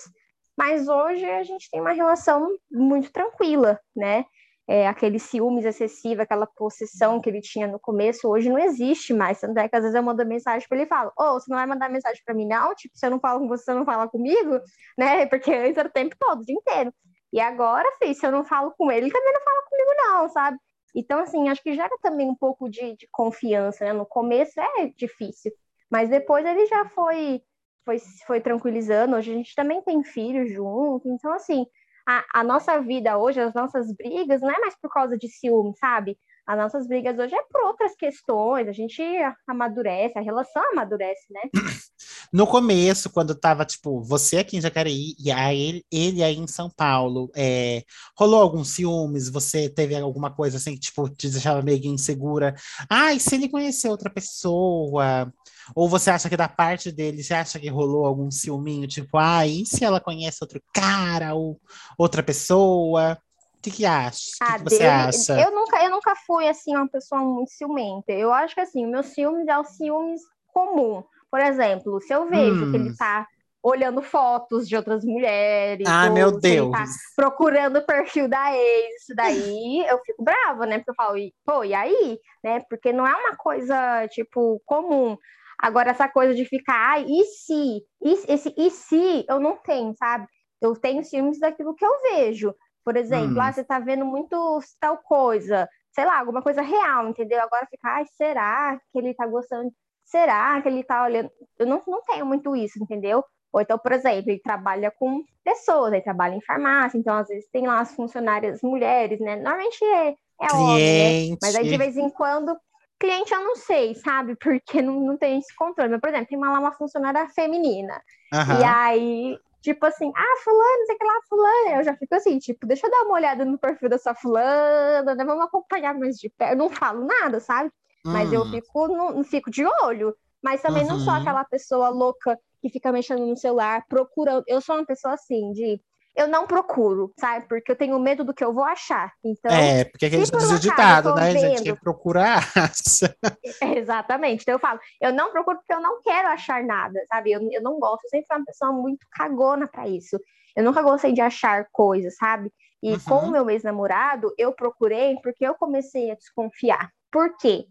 [0.57, 4.25] mas hoje a gente tem uma relação muito tranquila, né?
[4.67, 9.39] É, aquele ciúmes excessivo, aquela possessão que ele tinha no começo, hoje não existe mais.
[9.39, 11.49] Tanto é que às vezes eu mando mensagem para ele e falo: Ô, oh, você
[11.49, 12.75] não vai mandar mensagem para mim, não?
[12.75, 14.59] Tipo, se eu não falo com você, você não fala comigo,
[14.97, 15.25] né?
[15.27, 16.93] Porque antes era o tempo todo, o dia inteiro.
[17.31, 20.29] E agora, filho, se eu não falo com ele, ele também não fala comigo, não,
[20.29, 20.57] sabe?
[20.95, 23.93] Então, assim, acho que gera também um pouco de, de confiança, né?
[23.93, 25.51] No começo é difícil,
[25.89, 27.41] mas depois ele já foi,
[27.85, 29.15] foi, foi tranquilizando.
[29.15, 31.65] Hoje a gente também tem filhos junto, então, assim,
[32.07, 35.73] a, a nossa vida hoje, as nossas brigas, não é mais por causa de ciúme,
[35.77, 36.17] sabe?
[36.47, 39.03] As nossas brigas hoje é por outras questões, a gente
[39.45, 41.41] amadurece, a relação amadurece, né?
[42.31, 46.69] No começo, quando tava, tipo, você aqui em Jacareí e aí ele, aí em São
[46.69, 47.83] Paulo, é,
[48.17, 49.29] rolou algum ciúmes?
[49.29, 52.53] Você teve alguma coisa assim que, tipo, te deixava meio insegura?
[52.89, 55.33] Ai, se ele conhecer outra pessoa,
[55.75, 59.45] ou você acha que da parte dele, você acha que rolou algum ciúminho, tipo, ah,
[59.45, 61.59] e se ela conhece outro cara ou
[61.97, 63.17] outra pessoa?
[63.57, 64.31] O que, que acha?
[64.41, 65.39] Ah, que, que você acha?
[65.39, 68.11] Eu nunca, eu nunca fui assim uma pessoa muito ciumenta.
[68.11, 70.21] Eu acho que assim, o meu ciúmes é o ciúmes
[70.53, 71.03] comum.
[71.29, 72.71] Por exemplo, se eu vejo hum.
[72.71, 72.95] que ele hum.
[72.97, 73.27] tá
[73.61, 75.87] olhando fotos de outras mulheres.
[75.87, 76.71] Ah, meu Deus.
[76.71, 79.01] Tá procurando o perfil da ex.
[79.01, 80.77] Isso daí eu fico brava, né?
[80.77, 82.19] Porque eu falo, pô, e aí?
[82.43, 82.61] Né?
[82.69, 85.17] Porque não é uma coisa, tipo, comum.
[85.59, 87.83] Agora, essa coisa de ficar, e se?
[88.01, 90.27] E, esse e se eu não tenho, sabe?
[90.61, 92.53] Eu tenho ciúmes daquilo que eu vejo.
[92.83, 93.41] Por exemplo, hum.
[93.41, 97.41] ah, você tá vendo muito tal coisa, sei lá, alguma coisa real, entendeu?
[97.41, 99.71] Agora fica, ai, será que ele tá gostando?
[100.05, 101.29] Será que ele tá olhando?
[101.59, 103.23] Eu não, não tenho muito isso, entendeu?
[103.51, 107.49] Ou então, por exemplo, ele trabalha com pessoas, ele trabalha em farmácia, então às vezes
[107.49, 109.35] tem lá as funcionárias mulheres, né?
[109.35, 111.37] Normalmente é, é homem, né?
[111.41, 112.55] Mas aí de vez em quando
[112.99, 114.35] Cliente eu não sei, sabe?
[114.41, 115.91] Porque não, não tem esse controle.
[115.91, 118.01] Mas, por exemplo, tem uma, lá uma funcionária feminina.
[118.33, 118.59] Uhum.
[118.59, 121.79] E aí, tipo assim, ah, fulano, sei que lá, fulano.
[121.79, 125.25] Eu já fico assim, tipo, deixa eu dar uma olhada no perfil dessa fulana, né?
[125.25, 126.53] Vamos acompanhar mais de perto.
[126.53, 127.71] Eu não falo nada, sabe?
[128.05, 128.51] Mas eu hum.
[128.51, 130.15] fico, não, fico de olho.
[130.41, 130.89] Mas também uhum.
[130.89, 131.19] não sou uhum.
[131.19, 134.43] aquela pessoa louca que fica mexendo no celular, procurando.
[134.47, 135.79] Eu sou uma pessoa assim, de
[136.17, 137.47] eu não procuro, sabe?
[137.47, 139.13] Porque eu tenho medo do que eu vou achar.
[139.23, 141.39] Então, é, porque aquele diz ditado, né, vendo...
[141.39, 141.63] gente?
[141.63, 143.15] Quem procura acha.
[143.77, 144.41] Exatamente.
[144.41, 147.31] Então eu falo, eu não procuro porque eu não quero achar nada, sabe?
[147.31, 150.19] Eu, eu não gosto, eu sempre fui uma pessoa muito cagona para isso.
[150.55, 152.51] Eu nunca gostei de achar coisas, sabe?
[152.81, 152.99] E uhum.
[153.07, 156.89] com o meu ex-namorado, eu procurei porque eu comecei a desconfiar.
[157.11, 157.65] Por quê?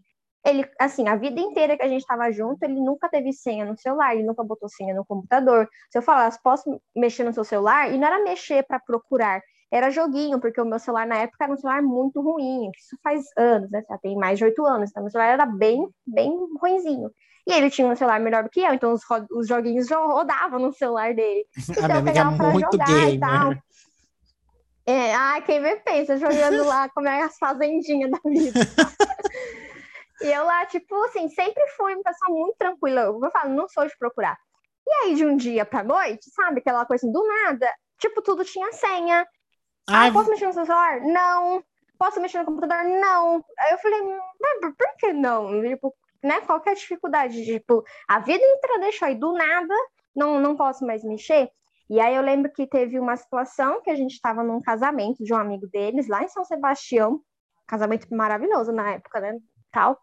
[0.47, 3.77] Ele, assim, a vida inteira que a gente estava junto, ele nunca teve senha no
[3.77, 5.67] celular, ele nunca botou senha no computador.
[5.91, 7.91] Se eu falasse, posso mexer no seu celular?
[7.91, 11.53] E não era mexer para procurar, era joguinho, porque o meu celular na época era
[11.53, 13.83] um celular muito ruim, isso faz anos, né?
[13.89, 17.11] Já tem mais de oito anos, então meu celular era bem, bem ruinzinho.
[17.45, 20.71] E ele tinha um celular melhor do que eu, então os, os joguinhos rodavam no
[20.71, 21.45] celular dele.
[21.77, 23.13] Então eu pegava é pra jogar gamer.
[23.13, 23.53] e tal.
[24.85, 28.57] É, ah, quem me pensa jogando lá como é as fazendinhas da vida.
[30.21, 33.01] E eu lá, tipo, assim, sempre fui uma pessoa muito tranquila.
[33.01, 34.37] Eu falo, não sou de procurar.
[34.85, 38.71] E aí, de um dia pra noite, sabe, aquela coisa do nada, tipo, tudo tinha
[38.71, 39.27] senha.
[39.89, 41.01] Ai, ah, posso mexer no celular?
[41.01, 41.63] Não.
[41.97, 42.83] Posso mexer no computador?
[42.83, 43.43] Não.
[43.59, 44.01] Aí eu falei,
[44.39, 45.61] mas por que não?
[45.61, 47.43] Tipo, né, qual que é a dificuldade?
[47.45, 49.73] Tipo, a vida inteira deixou aí do nada,
[50.15, 51.49] não, não posso mais mexer.
[51.89, 55.33] E aí eu lembro que teve uma situação que a gente estava num casamento de
[55.33, 57.21] um amigo deles, lá em São Sebastião,
[57.65, 59.37] casamento maravilhoso na época, né?
[59.77, 59.99] Tal.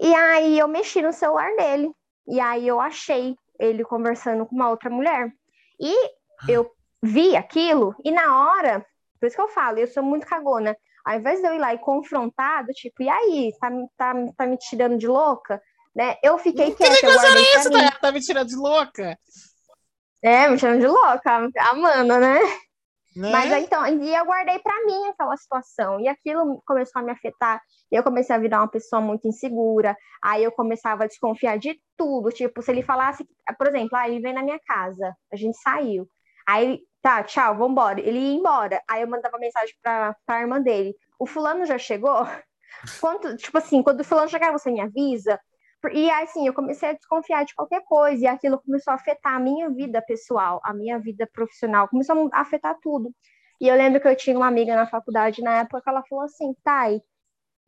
[0.00, 1.92] E aí eu mexi no celular dele.
[2.26, 5.32] E aí eu achei ele conversando com uma outra mulher.
[5.80, 5.94] E
[6.48, 6.68] eu
[7.02, 8.84] vi aquilo, e na hora,
[9.18, 10.76] por isso que eu falo, eu sou muito cagona.
[11.04, 14.46] Ao invés de eu ir lá e confrontar, do tipo, e aí, tá, tá, tá
[14.46, 15.60] me tirando de louca?
[15.94, 16.16] Né?
[16.22, 16.96] Eu fiquei quieta.
[16.96, 17.90] Que é isso, né?
[18.00, 19.18] Tá me tirando de louca?
[20.22, 22.38] É, me tirando de louca, a mana, né?
[23.14, 23.30] Né?
[23.30, 27.60] Mas então, e eu guardei para mim aquela situação, e aquilo começou a me afetar.
[27.90, 32.30] Eu comecei a virar uma pessoa muito insegura, aí eu começava a desconfiar de tudo.
[32.30, 33.26] Tipo, se ele falasse,
[33.58, 36.08] por exemplo, ah, ele vem na minha casa, a gente saiu.
[36.46, 38.00] Aí, tá, tchau, vambora.
[38.00, 38.82] Ele ia embora.
[38.88, 42.26] Aí eu mandava mensagem pra, pra irmã dele: O fulano já chegou?
[43.00, 45.38] Quanto, tipo assim, quando o fulano chegar, você me avisa?
[45.92, 49.40] E assim, eu comecei a desconfiar de qualquer coisa, e aquilo começou a afetar a
[49.40, 53.12] minha vida pessoal, a minha vida profissional, começou a afetar tudo.
[53.60, 56.24] E eu lembro que eu tinha uma amiga na faculdade na época que ela falou
[56.24, 57.00] assim, Thay,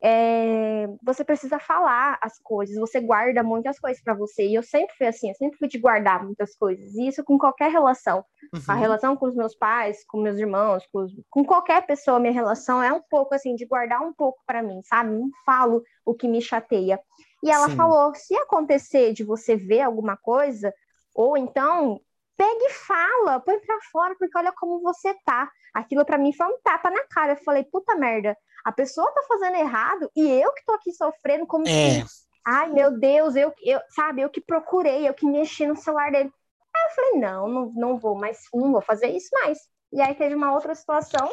[0.03, 4.45] é, você precisa falar as coisas, você guarda muitas coisas para você.
[4.45, 6.93] E eu sempre fui assim, eu sempre fui de guardar muitas coisas.
[6.95, 8.23] E isso com qualquer relação.
[8.53, 8.61] Uhum.
[8.67, 12.83] A relação com os meus pais, com meus irmãos, com, com, qualquer pessoa, minha relação
[12.83, 15.11] é um pouco assim, de guardar um pouco para mim, sabe?
[15.11, 16.99] Não falo o que me chateia.
[17.45, 17.75] E ela Sim.
[17.75, 20.73] falou: se acontecer de você ver alguma coisa,
[21.13, 22.01] ou então
[22.35, 25.49] pega e fala, põe pra fora, porque olha como você tá.
[25.73, 27.33] Aquilo para mim foi um tapa na cara.
[27.33, 31.45] Eu falei, puta merda, a pessoa tá fazendo errado e eu que tô aqui sofrendo
[31.45, 32.03] como é.
[32.47, 36.33] Ai, meu Deus, eu, eu, sabe, eu que procurei, eu que mexi no celular dele.
[36.75, 39.59] Aí eu falei, não, não, não vou mais, não vou fazer isso mais.
[39.93, 41.29] E aí teve uma outra situação,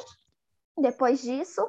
[0.79, 1.67] depois disso,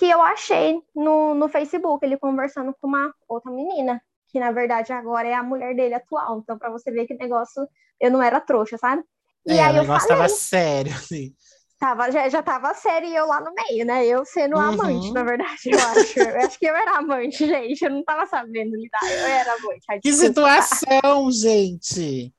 [0.00, 4.94] que eu achei no, no Facebook, ele conversando com uma outra menina, que na verdade
[4.94, 6.38] agora é a mulher dele atual.
[6.38, 7.68] Então, para você ver que negócio,
[8.00, 9.04] eu não era trouxa, sabe?
[9.46, 11.34] E é, aí o negócio eu falei, tava sério, assim.
[11.78, 14.06] Tava, já, já tava sério e eu lá no meio, né?
[14.06, 14.62] Eu sendo uhum.
[14.62, 16.18] amante, na verdade, eu acho.
[16.18, 17.84] eu acho que eu era amante, gente.
[17.84, 20.00] Eu não tava sabendo lidar, eu era amante.
[20.02, 22.32] Que situação, gente!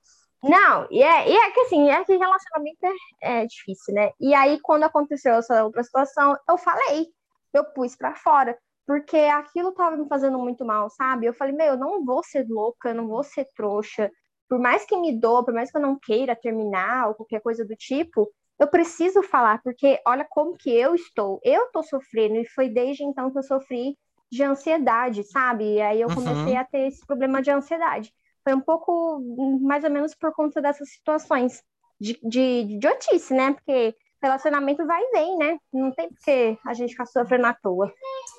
[0.44, 2.80] Não, e é, e é que assim, é que relacionamento
[3.22, 4.10] é, é difícil, né?
[4.20, 7.08] E aí, quando aconteceu essa outra situação, eu falei
[7.54, 11.26] eu pus para fora, porque aquilo tava me fazendo muito mal, sabe?
[11.26, 14.12] Eu falei, meu, eu não vou ser louca, eu não vou ser trouxa.
[14.50, 17.64] Por mais que me doa, por mais que eu não queira terminar ou qualquer coisa
[17.64, 21.40] do tipo, eu preciso falar, porque olha como que eu estou.
[21.44, 23.98] Eu tô sofrendo e foi desde então que eu sofri
[24.32, 25.76] de ansiedade, sabe?
[25.76, 26.16] E aí eu uhum.
[26.16, 26.60] comecei uhum.
[26.60, 28.14] a ter esse problema de ansiedade.
[28.44, 29.20] foi um pouco
[29.62, 31.62] mais ou menos por conta dessas situações
[32.00, 33.54] de, de, de idiotice, né?
[33.54, 35.58] Porque relacionamento vai e vem, né?
[35.74, 37.92] Não tem porque a gente ficar sofrendo à toa.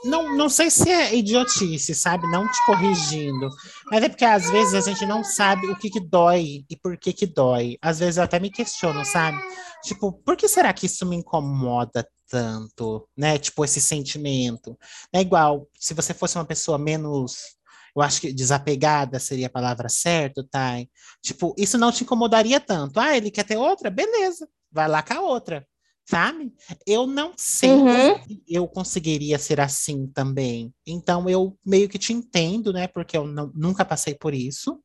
[0.04, 2.30] Não, não sei se é idiotice, sabe?
[2.30, 3.48] Não te corrigindo.
[3.90, 6.96] Mas é porque às vezes a gente não sabe o que que dói e por
[6.96, 7.76] que que dói.
[7.82, 9.38] Às vezes eu até me questiono, sabe?
[9.82, 13.38] Tipo, por que será que isso me incomoda tanto, né?
[13.38, 14.78] Tipo, esse sentimento.
[15.12, 17.56] É igual, se você fosse uma pessoa menos
[17.94, 20.76] eu acho que desapegada seria a palavra certa, tá?
[21.20, 22.98] Tipo, isso não te incomodaria tanto.
[22.98, 23.90] Ah, ele quer ter outra?
[23.90, 25.66] Beleza, vai lá com a outra
[26.04, 26.52] sabe?
[26.86, 28.22] Eu não sei uhum.
[28.24, 30.72] se eu conseguiria ser assim também.
[30.86, 32.86] Então eu meio que te entendo, né?
[32.86, 34.80] Porque eu não, nunca passei por isso,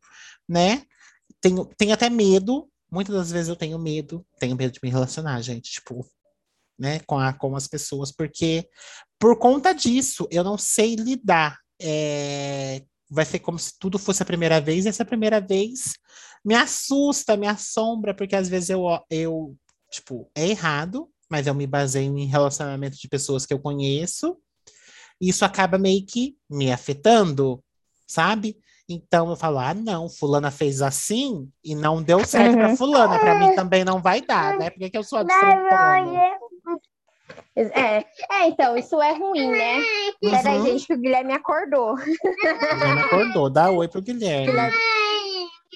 [0.47, 0.83] né?
[1.41, 2.69] Tenho, tenho até medo.
[2.91, 6.07] Muitas das vezes eu tenho medo, tenho medo de me relacionar, gente, tipo,
[6.79, 8.65] né, com, a, com as pessoas, porque
[9.19, 11.57] por conta disso eu não sei lidar.
[11.81, 15.93] É, vai ser como se tudo fosse a primeira vez, e essa primeira vez
[16.45, 19.55] me assusta, me assombra, porque às vezes eu, eu
[19.89, 24.37] tipo, é errado, mas eu me baseio em relacionamento de pessoas que eu conheço.
[25.19, 27.63] E isso acaba meio que me afetando,
[28.07, 28.57] sabe?
[28.89, 32.59] Então eu falo, ah, não, fulana fez assim e não deu certo uhum.
[32.59, 34.69] para fulana, para mim também não vai dar, né?
[34.69, 35.23] Porque que eu sou a
[37.55, 39.77] é, é, então, isso é ruim, né?
[40.21, 40.31] Uhum.
[40.31, 41.93] Peraí, gente, que o Guilherme acordou.
[41.93, 44.53] O Guilherme acordou, dá oi pro Guilherme.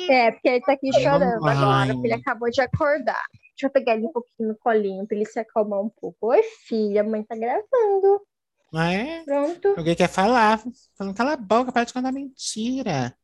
[0.10, 3.24] É, porque ele tá aqui chorando agora, porque ele acabou de acordar.
[3.62, 6.30] Deixa eu pegar ele um pouquinho no colinho pra ele se acalmar um pouco.
[6.30, 8.26] Oi, filha, a mãe tá gravando.
[8.74, 9.24] É?
[9.24, 9.76] Pronto.
[9.78, 10.60] Alguém quer falar?
[10.98, 13.16] Falando, cala a boca, para de contar mentira.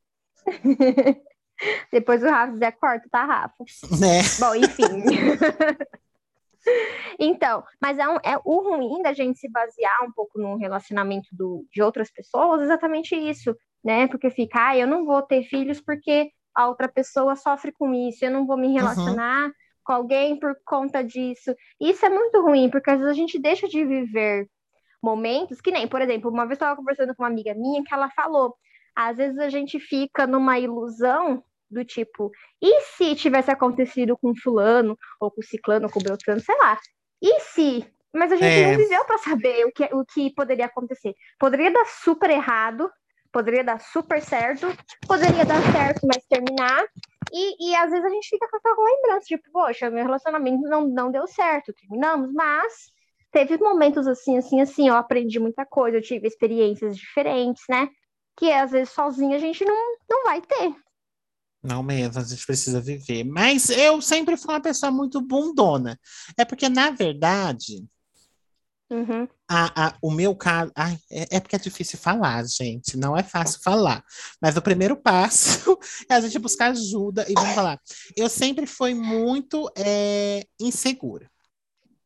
[1.92, 3.66] Depois o Rafa Zé corta, tá, Rafa?
[4.00, 4.22] Né?
[4.40, 4.84] Bom, enfim.
[7.18, 11.30] então, mas é, um, é o ruim da gente se basear um pouco no relacionamento
[11.32, 14.08] do, de outras pessoas, exatamente isso, né?
[14.08, 18.24] Porque fica, ah, eu não vou ter filhos porque a outra pessoa sofre com isso,
[18.24, 19.54] eu não vou me relacionar uhum.
[19.88, 21.56] Com alguém por conta disso.
[21.80, 24.46] Isso é muito ruim, porque às vezes a gente deixa de viver
[25.02, 27.94] momentos que nem, por exemplo, uma vez eu estava conversando com uma amiga minha que
[27.94, 28.54] ela falou,
[28.94, 34.98] às vezes a gente fica numa ilusão do tipo, e se tivesse acontecido com fulano,
[35.22, 36.78] ou com ciclano, ou com beltrano, sei lá.
[37.22, 37.86] E se?
[38.14, 38.72] Mas a gente é.
[38.72, 41.14] não viveu para saber o que, o que poderia acontecer.
[41.40, 42.90] Poderia dar super errado,
[43.32, 44.68] poderia dar super certo,
[45.08, 46.84] poderia dar certo, mas terminar.
[47.34, 50.88] E, e às vezes a gente fica com aquela lembrança, tipo, poxa, meu relacionamento não,
[50.88, 52.92] não deu certo, terminamos, mas
[53.32, 57.90] teve momentos assim, assim, assim, eu aprendi muita coisa, eu tive experiências diferentes, né?
[58.38, 60.76] Que às vezes sozinha a gente não, não vai ter.
[61.62, 63.24] Não mesmo, a gente precisa viver.
[63.24, 66.00] Mas eu sempre fui uma pessoa muito bundona.
[66.38, 67.86] É porque, na verdade,
[68.90, 69.28] uhum.
[69.50, 70.72] a, a, o meu caso.
[70.76, 72.98] Ai, é, é, porque é difícil falar, gente.
[72.98, 74.04] Não é fácil falar.
[74.42, 75.78] Mas o primeiro passo
[76.10, 77.80] é a gente buscar ajuda e vamos falar.
[78.16, 81.30] Eu sempre fui muito é, insegura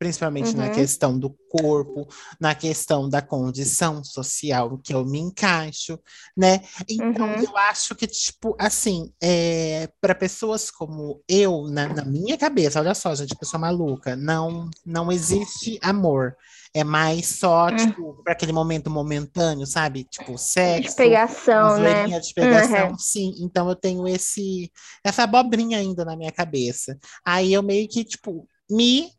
[0.02, 0.56] principalmente uhum.
[0.56, 2.08] na questão do corpo,
[2.40, 5.96] na questão da condição social que eu me encaixo,
[6.36, 6.60] né?
[6.88, 7.40] Então, uhum.
[7.40, 12.96] eu acho que, tipo, assim, é, para pessoas como eu, na, na, minha cabeça, olha
[12.96, 16.34] só, gente, pessoa maluca, não, não existe amor.
[16.74, 17.76] É mais só, uhum.
[17.76, 20.02] tipo, para aquele momento momentâneo, sabe?
[20.02, 20.90] Tipo, sexo.
[20.90, 22.18] De pegação, né?
[22.18, 22.98] De pegação, uhum.
[22.98, 23.34] sim.
[23.38, 24.72] Então eu tenho esse,
[25.04, 26.98] essa abobrinha ainda na minha cabeça.
[27.24, 29.12] Aí eu meio que, tipo, me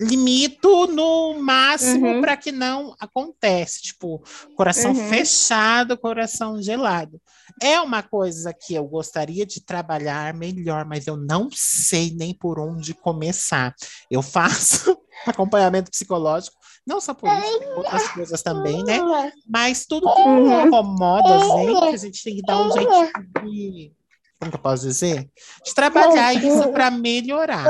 [0.00, 2.20] limito no máximo uhum.
[2.20, 4.22] para que não acontece, tipo,
[4.54, 5.08] coração uhum.
[5.08, 7.20] fechado, coração gelado.
[7.62, 12.60] É uma coisa que eu gostaria de trabalhar melhor, mas eu não sei nem por
[12.60, 13.74] onde começar.
[14.10, 16.56] Eu faço acompanhamento psicológico,
[16.86, 18.98] não só por isso, outras coisas também, né?
[19.48, 20.66] Mas tudo que uhum.
[20.66, 22.90] incomoda a gente, a gente tem que dar um jeito
[23.44, 23.92] de
[24.38, 25.30] como que eu posso dizer?
[25.64, 27.64] De trabalhar isso para melhorar.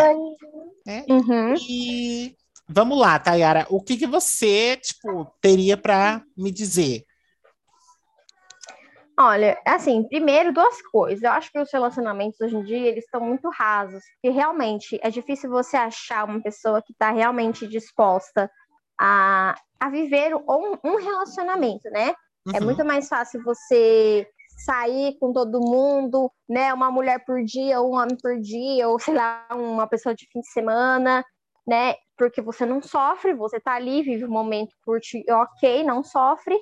[0.86, 1.04] Né?
[1.08, 1.54] Uhum.
[1.68, 2.36] E
[2.68, 7.04] vamos lá, Tayara, o que, que você tipo, teria para me dizer?
[9.18, 11.22] Olha, assim, primeiro duas coisas.
[11.22, 15.10] Eu acho que os relacionamentos hoje em dia eles estão muito rasos, porque realmente é
[15.10, 18.50] difícil você achar uma pessoa que está realmente disposta
[19.00, 22.10] a, a viver um, um relacionamento, né?
[22.10, 22.56] É uhum.
[22.56, 26.72] É muito mais fácil você sair com todo mundo, né?
[26.72, 30.40] Uma mulher por dia, um homem por dia, ou sei lá, uma pessoa de fim
[30.40, 31.24] de semana,
[31.66, 31.94] né?
[32.16, 36.58] Porque você não sofre, você tá ali, vive o momento, curte, ok, não sofre,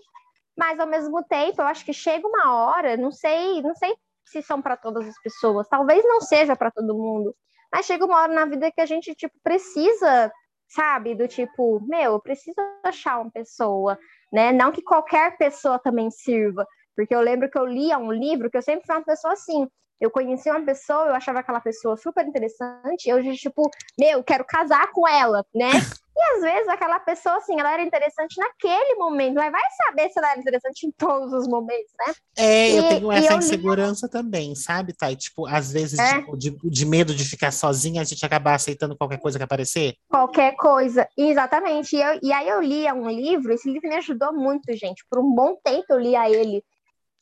[0.57, 4.43] mas ao mesmo tempo, eu acho que chega uma hora, não sei, não sei se
[4.43, 7.35] são para todas as pessoas, talvez não seja para todo mundo,
[7.73, 10.33] mas chega uma hora na vida que a gente tipo precisa,
[10.69, 13.99] sabe, do tipo, meu, eu preciso achar uma pessoa,
[14.33, 14.53] né?
[14.53, 18.57] Não que qualquer pessoa também sirva, Porque eu lembro que eu lia um livro que
[18.57, 19.69] eu sempre fui uma pessoa assim.
[20.01, 24.91] Eu conheci uma pessoa, eu achava aquela pessoa super interessante, eu, tipo, meu, quero casar
[24.93, 25.71] com ela, né?
[26.17, 30.19] E às vezes aquela pessoa, assim, ela era interessante naquele momento, mas vai saber se
[30.21, 32.15] ela era interessante em todos os momentos, né?
[32.37, 34.13] É, e, eu tenho essa eu insegurança li...
[34.13, 35.17] também, sabe, Thay?
[35.17, 36.21] Tipo, às vezes, é.
[36.21, 39.97] tipo, de, de, medo de ficar sozinha, a gente acabar aceitando qualquer coisa que aparecer.
[40.09, 41.97] Qualquer coisa, exatamente.
[41.97, 45.05] E, eu, e aí eu lia um livro, esse livro me ajudou muito, gente.
[45.11, 46.63] Por um bom tempo eu lia ele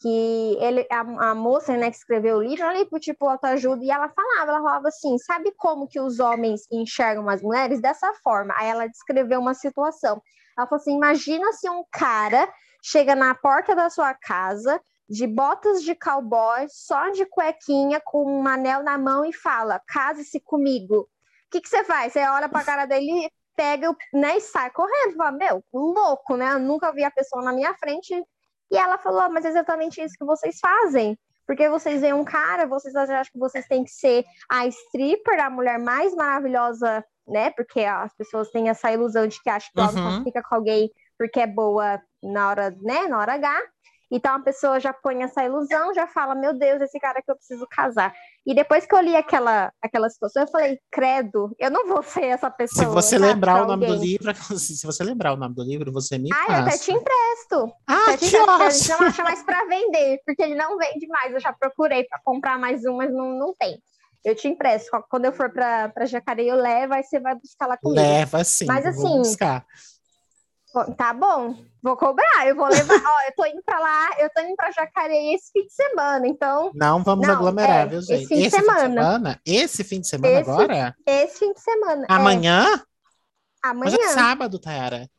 [0.03, 4.09] que ele, a, a, moça né, que escreveu o livro, pro tipo autoajuda, e ela
[4.09, 7.81] falava, ela falava assim, sabe como que os homens enxergam as mulheres?
[7.81, 8.53] Dessa forma.
[8.57, 10.21] Aí ela descreveu uma situação.
[10.59, 15.85] Ela falou assim, imagina se um cara chega na porta da sua casa, de botas
[15.85, 21.03] de cowboy, só de cuequinha, com um anel na mão e fala, case-se comigo.
[21.03, 21.09] O
[21.51, 22.13] que, que você faz?
[22.13, 25.17] Você olha pra cara dele, pega né, e sai correndo.
[25.17, 26.55] Fala, meu, louco, né?
[26.55, 28.13] Eu nunca vi a pessoa na minha frente
[28.73, 31.19] e ela falou, ah, mas é exatamente isso que vocês fazem.
[31.47, 35.51] Porque vocês veem um cara, vocês acham que vocês têm que ser a stripper, a
[35.51, 37.51] mulher mais maravilhosa, né?
[37.51, 40.25] Porque as pessoas têm essa ilusão de que acham que ela uhum.
[40.25, 43.07] fica com alguém porque é boa na hora, né?
[43.07, 43.63] Na hora H.
[44.15, 47.35] Então a pessoa já põe essa ilusão, já fala, meu Deus, esse cara que eu
[47.35, 48.13] preciso casar.
[48.45, 52.27] E depois que eu li aquela, aquela situação, eu falei, credo, eu não vou ser
[52.27, 52.85] essa pessoa.
[52.85, 56.19] Se você lembrar o nome do livro, se você lembrar o nome do livro, você
[56.19, 56.53] me ah, passa.
[56.53, 57.75] Eu até te empresto.
[57.87, 58.63] Ah, te que empresto, ótimo.
[58.65, 61.33] A gente não acha mais para vender, porque ele não vende mais.
[61.33, 63.83] Eu já procurei para comprar mais um, mas não, não tem.
[64.23, 64.91] Eu te empresto.
[65.09, 67.99] Quando eu for para Jacareí, eu levo, aí você vai buscar lá comigo.
[67.99, 68.67] Leva sim.
[68.67, 69.23] Mas assim.
[70.97, 72.95] Tá bom, vou cobrar, eu vou levar.
[72.95, 76.27] Ó, eu tô indo pra lá, eu tô indo pra Jacareí esse fim de semana,
[76.27, 76.71] então.
[76.75, 78.23] Não vamos não, aglomerar, é, viu, gente?
[78.23, 79.41] Esse fim, esse fim de semana.
[79.45, 80.97] Esse fim de semana esse, agora?
[81.07, 82.07] Esse fim de semana.
[82.09, 82.67] Amanhã?
[82.75, 83.69] É.
[83.69, 83.95] Amanhã.
[83.95, 85.11] Hoje é sábado, Tayara.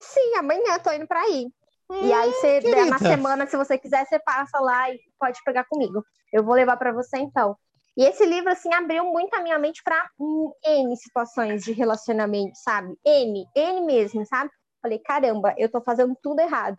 [0.00, 1.48] Sim, amanhã tô indo pra aí.
[1.90, 5.64] Hum, e aí, você, na semana, se você quiser, você passa lá e pode pegar
[5.64, 6.04] comigo.
[6.32, 7.56] Eu vou levar para você então.
[7.98, 10.08] E esse livro, assim, abriu muito a minha mente para
[10.64, 12.96] N situações de relacionamento, sabe?
[13.04, 14.52] N, N mesmo, sabe?
[14.80, 16.78] Falei, caramba, eu tô fazendo tudo errado.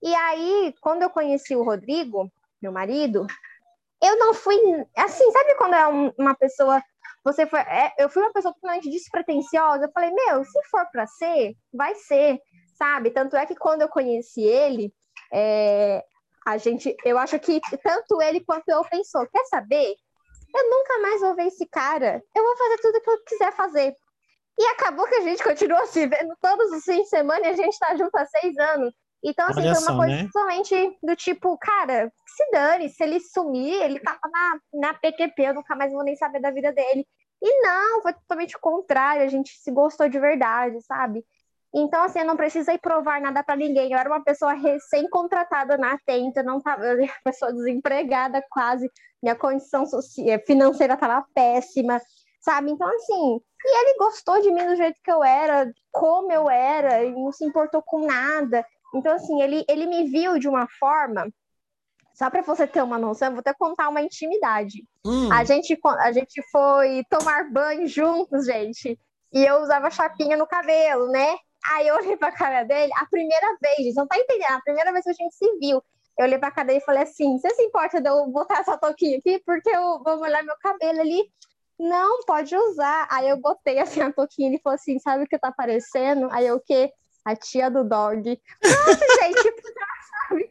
[0.00, 2.30] E aí, quando eu conheci o Rodrigo,
[2.62, 3.26] meu marido,
[4.00, 4.54] eu não fui.
[4.96, 6.80] Assim, sabe quando é um, uma pessoa.
[7.24, 7.58] Você foi.
[7.58, 9.86] É, eu fui uma pessoa totalmente despretensiosa.
[9.86, 12.40] Eu falei, meu, se for para ser, vai ser,
[12.78, 13.10] sabe?
[13.10, 14.94] Tanto é que quando eu conheci ele,
[15.32, 16.04] é,
[16.46, 16.96] a gente.
[17.04, 19.96] Eu acho que tanto ele quanto eu pensou, quer saber?
[20.54, 22.22] Eu nunca mais vou ver esse cara.
[22.34, 23.94] Eu vou fazer tudo que eu quiser fazer.
[24.58, 27.56] E acabou que a gente continuou se vendo todos os fins de semana e a
[27.56, 28.92] gente tá junto há seis anos.
[29.22, 30.28] Então, assim, Olha foi uma só, coisa né?
[30.32, 35.54] totalmente do tipo, cara, se dane, se ele sumir, ele tava na, na PQP, eu
[35.54, 37.06] nunca mais vou nem saber da vida dele.
[37.42, 41.24] E não, foi totalmente o contrário, a gente se gostou de verdade, sabe?
[41.72, 43.92] Então, assim, eu não precisei provar nada para ninguém.
[43.92, 48.90] Eu era uma pessoa recém-contratada na Atento, não tava, eu era uma pessoa desempregada quase,
[49.22, 52.00] minha condição social, financeira estava péssima,
[52.40, 52.72] sabe?
[52.72, 57.04] Então, assim, e ele gostou de mim do jeito que eu era, como eu era,
[57.04, 58.66] e não se importou com nada.
[58.94, 61.28] Então, assim, ele, ele me viu de uma forma.
[62.14, 64.84] Só para você ter uma noção, eu vou até contar uma intimidade.
[65.06, 65.32] Hum.
[65.32, 68.98] A, gente, a gente foi tomar banho juntos, gente.
[69.32, 71.36] E eu usava chapinha no cabelo, né?
[71.64, 74.92] Aí eu olhei pra cara dele, a primeira vez, gente, não tá entendendo, a primeira
[74.92, 75.82] vez que a gente se viu,
[76.20, 78.76] eu olhei pra cara dele e falei assim: você se importa de eu botar essa
[78.76, 79.38] touquinha aqui?
[79.44, 81.30] Porque eu vou molhar meu cabelo ali.
[81.78, 83.08] Não, pode usar.
[83.10, 86.28] Aí eu botei assim a touquinha e ele falou assim: sabe o que tá parecendo?
[86.30, 86.92] Aí eu o quê?
[87.24, 88.38] A tia do dog.
[88.62, 89.54] Nossa, gente,
[90.28, 90.50] sabe?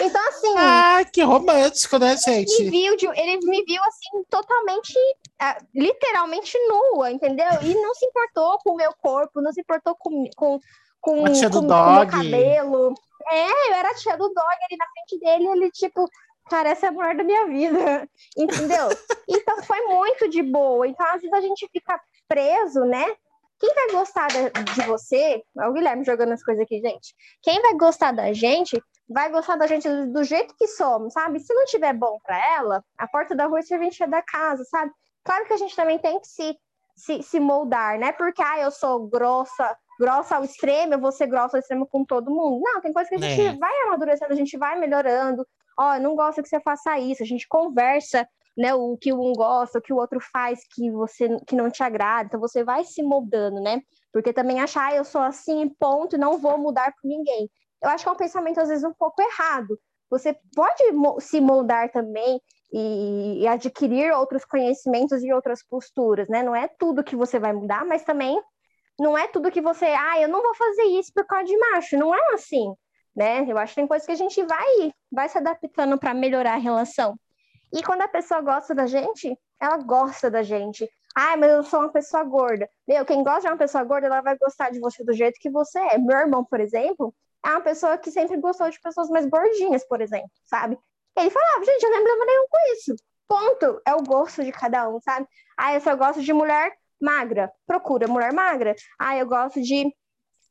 [0.00, 0.54] Então, assim.
[0.56, 2.62] Ah, que romântico, né, gente?
[2.62, 4.94] Ele me viu, ele me viu assim, totalmente,
[5.42, 7.46] uh, literalmente nua, entendeu?
[7.62, 10.60] E não se importou com o meu corpo, não se importou com, com,
[11.00, 11.84] com, a tia do com, dog.
[11.84, 12.94] com o meu cabelo.
[13.30, 16.08] É, eu era a tia do dog ali na frente dele, ele, tipo,
[16.48, 18.88] cara, essa é a mulher da minha vida, entendeu?
[19.28, 20.86] então foi muito de boa.
[20.86, 23.04] Então, às vezes a gente fica preso, né?
[23.62, 27.14] Quem vai gostar de você, é o Guilherme jogando as coisas aqui, gente.
[27.40, 31.40] Quem vai gostar da gente, vai gostar da gente do, jeito que somos, sabe?
[31.40, 34.92] Se não tiver bom para ela, a porta da rua é serventia da casa, sabe?
[35.24, 36.56] Claro que a gente também tem que se,
[36.96, 38.12] se, se moldar, né?
[38.12, 42.04] Porque, ah, eu sou grossa, grossa ao extremo, eu vou ser grossa ao extremo com
[42.04, 42.60] todo mundo.
[42.62, 43.56] Não, tem coisa que a gente é.
[43.56, 45.46] vai amadurecendo, a gente vai melhorando.
[45.78, 49.32] Ó, oh, não gosto que você faça isso, a gente conversa né, o que um
[49.32, 52.26] gosta, o que o outro faz que você que não te agrada.
[52.26, 53.82] Então você vai se moldando, né?
[54.12, 57.48] Porque também achar ah, eu sou assim, ponto, não vou mudar por ninguém.
[57.82, 59.78] Eu acho que é um pensamento às vezes um pouco errado.
[60.10, 60.82] Você pode
[61.20, 62.40] se moldar também
[62.72, 66.42] e, e adquirir outros conhecimentos e outras posturas, né?
[66.42, 68.40] Não é tudo que você vai mudar, mas também
[68.98, 71.96] não é tudo que você, ah, eu não vou fazer isso por causa de macho.
[71.96, 72.72] Não é assim.
[73.14, 73.44] né?
[73.48, 76.58] Eu acho que tem coisas que a gente vai, vai se adaptando para melhorar a
[76.58, 77.16] relação.
[77.72, 80.88] E quando a pessoa gosta da gente, ela gosta da gente.
[81.16, 82.68] Ai, mas eu sou uma pessoa gorda.
[82.86, 85.50] Meu, quem gosta de uma pessoa gorda, ela vai gostar de você do jeito que
[85.50, 85.98] você é.
[85.98, 87.14] Meu irmão, por exemplo,
[87.44, 90.78] é uma pessoa que sempre gostou de pessoas mais gordinhas, por exemplo, sabe?
[91.16, 92.96] Ele falava, gente, eu não lembro nenhum com isso.
[93.28, 93.82] Ponto.
[93.86, 95.26] É o gosto de cada um, sabe?
[95.58, 97.50] Ah, eu só gosto de mulher magra.
[97.66, 98.74] Procura mulher magra.
[98.98, 99.92] Ah, eu gosto de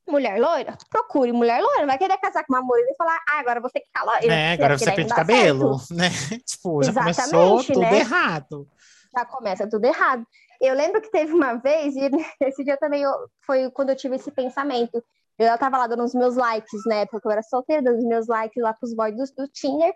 [0.08, 0.78] mulher loira.
[0.90, 1.82] Procure mulher loira.
[1.82, 4.34] Não vai querer casar com uma morena e falar, ah, agora você que tá loira.
[4.34, 5.96] É, agora você pinta cabelo, certo.
[5.96, 6.10] né?
[6.46, 8.00] Tipo, já Exatamente, começou tudo né?
[8.00, 8.68] errado.
[9.16, 10.26] Já começa tudo errado.
[10.60, 12.10] Eu lembro que teve uma vez, e
[12.42, 13.12] esse dia também eu,
[13.46, 15.04] foi quando eu tive esse pensamento.
[15.44, 17.06] Eu tava lá dando os meus likes, né?
[17.08, 19.94] Porque eu era solteira, dando os meus likes lá pros boys do, do Tinder.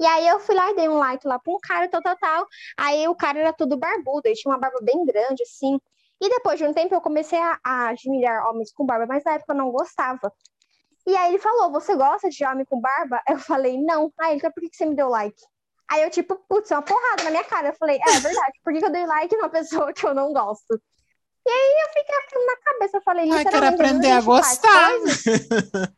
[0.00, 2.16] E aí eu fui lá e dei um like lá pra um cara, tal, tal,
[2.16, 2.46] tal.
[2.76, 5.78] Aí o cara era todo barbudo, ele tinha uma barba bem grande, assim.
[6.20, 9.34] E depois de um tempo eu comecei a, a admirar homens com barba, mas na
[9.34, 10.32] época eu não gostava.
[11.06, 13.20] E aí ele falou, você gosta de homem com barba?
[13.28, 14.12] Eu falei, não.
[14.20, 15.40] Aí ele, então por que você me deu like?
[15.90, 17.68] Aí eu, tipo, putz, uma porrada na minha cara.
[17.68, 20.32] Eu falei, é, é verdade, por que eu dei like numa pessoa que eu não
[20.32, 20.80] gosto?
[21.46, 23.50] E aí eu fiquei aquilo na cabeça, eu falei, literalmente...
[23.50, 24.90] quero aprender a gostar.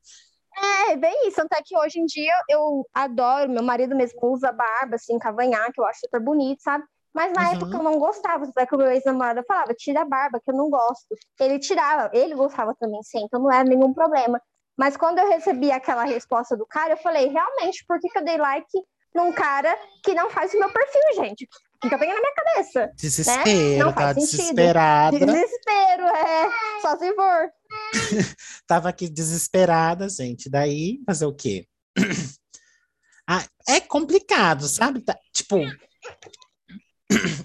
[0.56, 1.40] É, bem isso.
[1.40, 5.84] Até que hoje em dia eu adoro, meu marido mesmo usa barba, assim, cavanhaque, eu
[5.84, 6.84] acho super bonito, sabe?
[7.12, 7.56] Mas na uhum.
[7.56, 10.54] época eu não gostava, até que o meu ex-namorado falava, tira a barba, que eu
[10.54, 11.16] não gosto.
[11.38, 14.40] Ele tirava, ele gostava também, sim, então não era nenhum problema.
[14.76, 18.24] Mas quando eu recebi aquela resposta do cara, eu falei, realmente, por que, que eu
[18.24, 18.66] dei like
[19.14, 21.48] num cara que não faz o meu perfil, gente?
[21.88, 22.92] Que eu tenho na minha cabeça?
[22.96, 23.76] Desespero, né?
[23.78, 25.18] não faz tá desesperada.
[25.18, 27.50] Desespero, é, só se for.
[28.66, 30.48] Tava aqui desesperada, gente.
[30.48, 31.66] Daí, fazer o quê?
[33.28, 35.00] ah, é complicado, sabe?
[35.00, 35.56] Tá, tipo,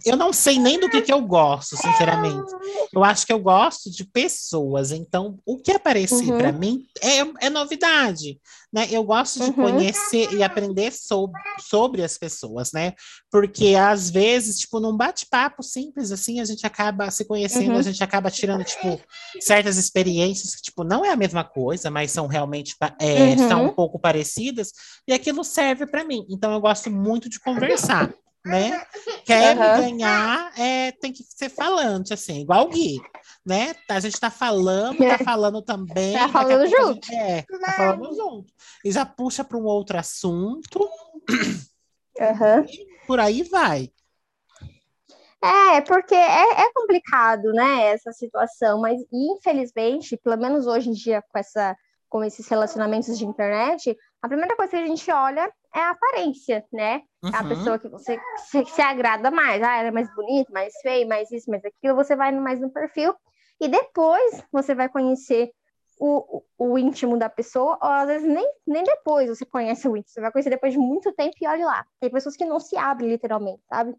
[0.06, 2.52] eu não sei nem do que, que eu gosto, sinceramente.
[2.94, 4.92] Eu acho que eu gosto de pessoas.
[4.92, 6.38] Então, o que aparecer uhum.
[6.38, 8.40] para mim é, é novidade,
[8.72, 8.88] né?
[8.92, 9.54] Eu gosto de uhum.
[9.54, 12.94] conhecer e aprender sobre, sobre as pessoas, né?
[13.32, 17.80] Porque às vezes, tipo, num bate-papo simples assim, a gente acaba se conhecendo, uhum.
[17.80, 19.00] a gente acaba tirando, tipo,
[19.40, 23.74] certas experiências que, tipo, não é a mesma coisa, mas são realmente é, são um
[23.74, 24.72] pouco parecidas,
[25.08, 26.26] e aquilo serve para mim.
[26.30, 28.14] Então, eu gosto muito de conversar
[28.46, 28.86] né?
[29.26, 29.82] Quer uhum.
[29.82, 33.00] ganhar, é, tem que ser falante, assim, igual o Gui,
[33.46, 33.76] né?
[33.90, 36.14] A gente tá falando, tá falando também.
[36.14, 37.06] Tá falando junto.
[37.06, 38.54] Gente, é, tá falando junto.
[38.84, 40.80] E já puxa para um outro assunto.
[42.20, 42.66] Uhum.
[43.08, 43.90] por aí vai.
[45.42, 51.24] É, porque é, é, complicado, né, essa situação, mas infelizmente, pelo menos hoje em dia,
[51.30, 51.78] com, essa,
[52.10, 56.66] com esses relacionamentos de internet, a primeira coisa que a gente olha é a aparência,
[56.72, 57.04] né?
[57.24, 57.32] Uhum.
[57.34, 59.62] A pessoa que você se, se, agrada mais.
[59.62, 61.96] Ah, ela é mais bonita, mais feia, mais isso, mais aquilo.
[61.96, 63.14] Você vai mais no perfil
[63.60, 65.52] e depois você vai conhecer
[66.00, 69.98] o, o, o íntimo da pessoa, ou às vezes nem, nem depois você conhece o
[69.98, 70.14] íntimo.
[70.14, 71.86] Você vai conhecer depois de muito tempo e olha lá.
[72.00, 73.96] Tem pessoas que não se abrem literalmente, sabe?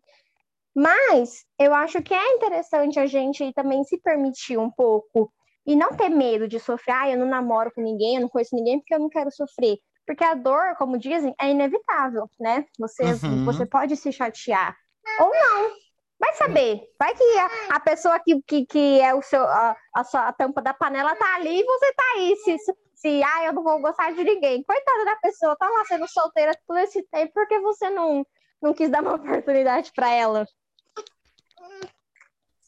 [0.75, 5.31] Mas eu acho que é interessante a gente também se permitir um pouco
[5.67, 6.95] e não ter medo de sofrer.
[6.95, 9.79] Ah, eu não namoro com ninguém, eu não conheço ninguém porque eu não quero sofrer.
[10.07, 12.65] Porque a dor, como dizem, é inevitável, né?
[12.79, 13.45] Você, uhum.
[13.45, 14.77] você pode se chatear.
[15.21, 15.71] Ou não.
[16.19, 16.83] Vai saber.
[16.99, 20.33] Vai que a, a pessoa que, que, que é o seu, a, a, sua, a
[20.33, 22.37] tampa da panela tá ali e você tá aí.
[22.37, 22.57] Se,
[22.95, 24.63] se, ah, eu não vou gostar de ninguém.
[24.63, 28.27] Coitada da pessoa, tá lá sendo solteira todo esse tempo porque você não,
[28.61, 30.47] não quis dar uma oportunidade para ela.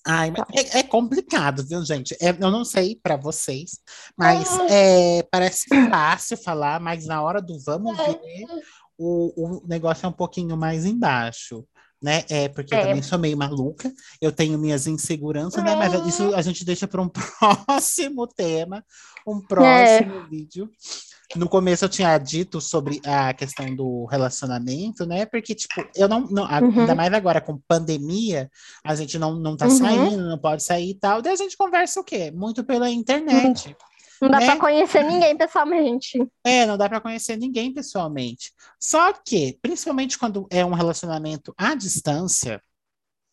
[0.05, 2.15] Ai, é, é, complicado, viu, gente?
[2.21, 3.79] É, eu não sei para vocês,
[4.17, 8.17] mas é, parece fácil falar, mas na hora do vamos ver,
[8.99, 11.65] o, o negócio é um pouquinho mais embaixo.
[12.03, 12.25] Né?
[12.29, 12.83] É, porque eu é.
[12.83, 15.77] também sou meio maluca, eu tenho minhas inseguranças, né?
[15.77, 17.09] Mas isso a gente deixa para um
[17.57, 18.85] próximo tema,
[19.25, 20.29] um próximo é.
[20.29, 20.69] vídeo
[21.37, 25.25] no começo eu tinha dito sobre a questão do relacionamento, né?
[25.25, 26.81] Porque, tipo, eu não, não uhum.
[26.81, 28.51] ainda mais agora com pandemia,
[28.85, 29.71] a gente não, não tá uhum.
[29.71, 31.23] saindo, não pode sair e tal.
[31.23, 32.31] Daí a gente conversa o quê?
[32.31, 33.75] Muito pela internet.
[34.23, 34.47] Não dá né?
[34.47, 36.25] para conhecer ninguém pessoalmente.
[36.45, 38.53] É, não dá para conhecer ninguém pessoalmente.
[38.79, 42.63] Só que, principalmente quando é um relacionamento à distância,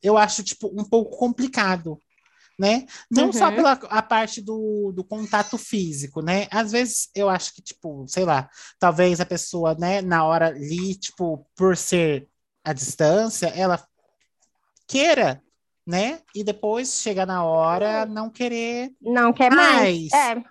[0.02, 2.00] eu acho, tipo, um pouco complicado
[2.60, 2.86] né?
[3.10, 3.34] Não uhum.
[3.34, 6.46] só pela a parte do, do contato físico, né?
[6.52, 10.94] Às vezes eu acho que, tipo, sei lá, talvez a pessoa, né, na hora ali,
[10.96, 12.28] tipo, por ser
[12.62, 13.82] a distância, ela
[14.86, 15.42] queira,
[15.88, 16.20] né?
[16.36, 18.92] E depois chega na hora não querer.
[19.02, 20.10] Não quer mais.
[20.12, 20.38] mais.
[20.38, 20.44] É.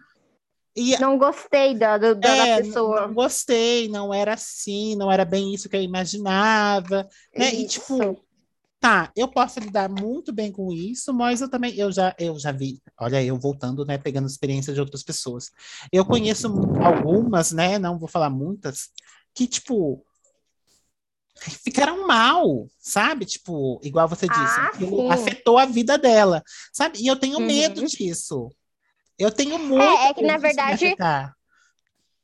[0.76, 2.12] E, não gostei da, da, é,
[2.56, 3.00] da pessoa.
[3.00, 7.08] Não, não, gostei, não era assim, não era bem isso que eu imaginava.
[7.36, 7.54] Né?
[7.54, 8.20] E, tipo,
[8.80, 12.52] Tá, eu posso lidar muito bem com isso, mas eu também, eu já, eu já
[12.52, 15.50] vi, olha, eu voltando, né, pegando experiência de outras pessoas.
[15.90, 16.46] Eu conheço
[16.80, 18.90] algumas, né, não vou falar muitas,
[19.34, 20.06] que, tipo,
[21.64, 23.24] ficaram mal, sabe?
[23.24, 24.72] Tipo, igual você disse, ah,
[25.12, 26.42] afetou a vida dela,
[26.72, 26.98] sabe?
[27.00, 27.46] E eu tenho uhum.
[27.46, 28.48] medo disso.
[29.18, 29.82] Eu tenho muito.
[29.82, 30.94] É, é que na verdade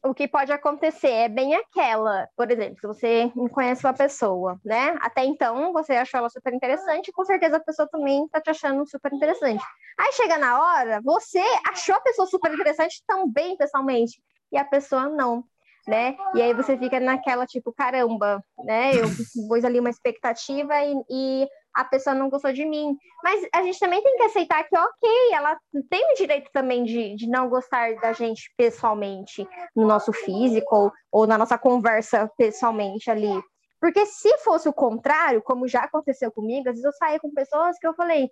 [0.05, 4.95] o que pode acontecer é bem aquela, por exemplo, se você conhece uma pessoa, né?
[5.01, 8.87] Até então você achou ela super interessante, com certeza a pessoa também tá te achando
[8.87, 9.65] super interessante.
[9.99, 14.23] Aí chega na hora, você achou a pessoa super interessante também pessoalmente,
[14.53, 15.43] e a pessoa não,
[15.89, 16.17] né?
[16.35, 18.95] E aí você fica naquela tipo, caramba, né?
[18.95, 19.09] Eu
[19.49, 22.97] pus ali uma expectativa e, e a pessoa não gostou de mim.
[23.23, 25.59] Mas a gente também tem que aceitar que, ok, ela
[25.91, 30.93] tem o direito também de, de não gostar da gente pessoalmente, no nosso físico, ou,
[31.11, 33.43] ou na nossa conversa pessoalmente ali.
[33.81, 37.79] Porque se fosse o contrário, como já aconteceu comigo, às vezes eu saí com pessoas
[37.79, 38.31] que eu falei,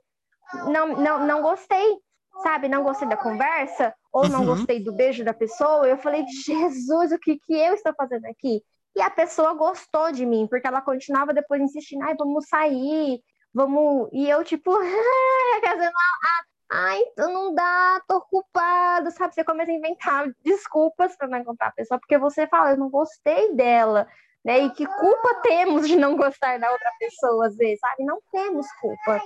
[0.71, 1.99] não, não, não gostei,
[2.43, 2.69] sabe?
[2.69, 4.47] Não gostei da conversa, ou não uhum.
[4.47, 5.87] gostei do beijo da pessoa.
[5.87, 8.63] Eu falei, Jesus, o que, que eu estou fazendo aqui?
[8.95, 13.21] E a pessoa gostou de mim, porque ela continuava depois insistindo, ai, vamos sair,
[13.53, 14.09] vamos.
[14.13, 14.73] E eu, tipo,
[15.65, 19.35] fazendo, ah, ai, então não dá, tô ocupado, sabe?
[19.35, 22.91] Você começa a inventar desculpas para não encontrar a pessoa, porque você fala, eu não
[22.91, 24.09] gostei dela,
[24.45, 24.61] né?
[24.61, 28.05] E que culpa temos de não gostar da outra pessoa, às vezes, sabe?
[28.05, 29.23] Não temos culpa.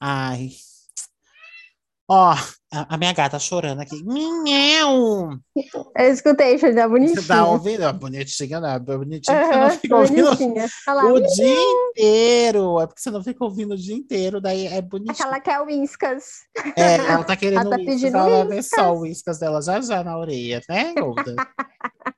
[0.00, 0.48] Ai,
[2.06, 2.34] Ó,
[2.70, 4.04] a, a, minha gata chorando aqui.
[4.04, 5.40] Minhão!
[5.96, 7.22] Eu escutei, Xandé, tá bonitinha.
[7.22, 7.92] Você tá ouvindo?
[7.94, 8.78] Bonitinha, né?
[8.78, 10.28] Bonitinha, uhum, você não fica ouvindo
[11.14, 12.80] o dia inteiro.
[12.80, 15.14] É porque você não fica ouvindo o dia inteiro, daí é bonitinho.
[15.14, 16.24] Aquela que é o Whiskas.
[16.76, 19.80] É, ela tá querendo ela tá Whiskas, ela vai ver só o Whiskas dela já
[19.80, 21.34] já na orelha, né, Golda?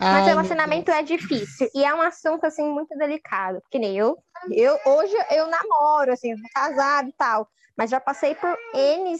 [0.00, 4.16] Mas relacionamento é difícil e é um assunto assim muito delicado, porque nem eu,
[4.50, 9.16] eu hoje eu namoro assim, casado e tal, mas já passei por N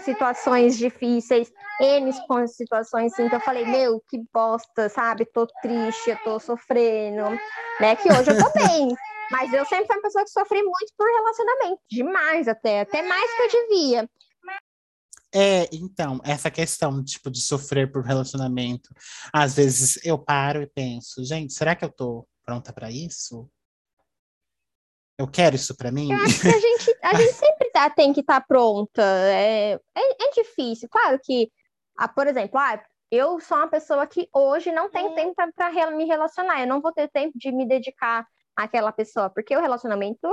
[0.00, 2.12] situações difíceis, N
[2.48, 5.24] situações assim, que eu falei, meu, que bosta, sabe?
[5.24, 7.30] Tô triste, tô sofrendo,
[7.80, 7.94] né?
[7.96, 8.88] Que hoje eu tô bem.
[9.30, 13.30] Mas eu sempre fui uma pessoa que sofri muito por relacionamento, demais até, até mais
[13.34, 14.08] que eu devia.
[15.36, 18.90] É, então, essa questão, tipo, de sofrer por relacionamento,
[19.32, 23.50] às vezes eu paro e penso, gente, será que eu tô pronta para isso?
[25.18, 26.12] Eu quero isso para mim?
[26.12, 29.02] Eu acho que a gente, a gente sempre tá, tem que estar tá pronta.
[29.02, 30.88] É, é, é, difícil.
[30.88, 31.50] Claro que,
[31.96, 35.14] ah, por exemplo, ah, eu sou uma pessoa que hoje não tem uhum.
[35.14, 36.60] tempo para me relacionar.
[36.60, 40.26] Eu não vou ter tempo de me dedicar àquela pessoa, porque o relacionamento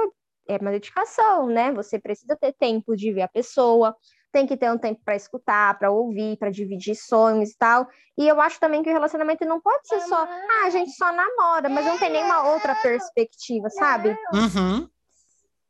[0.48, 1.72] é uma dedicação, né?
[1.74, 3.96] Você precisa ter tempo de ver a pessoa,
[4.32, 7.88] tem que ter um tempo para escutar, para ouvir, para dividir sonhos e tal.
[8.18, 11.12] E eu acho também que o relacionamento não pode ser só, ah, a gente só
[11.12, 14.18] namora, mas não tem nenhuma outra perspectiva, sabe?
[14.34, 14.88] Uhum.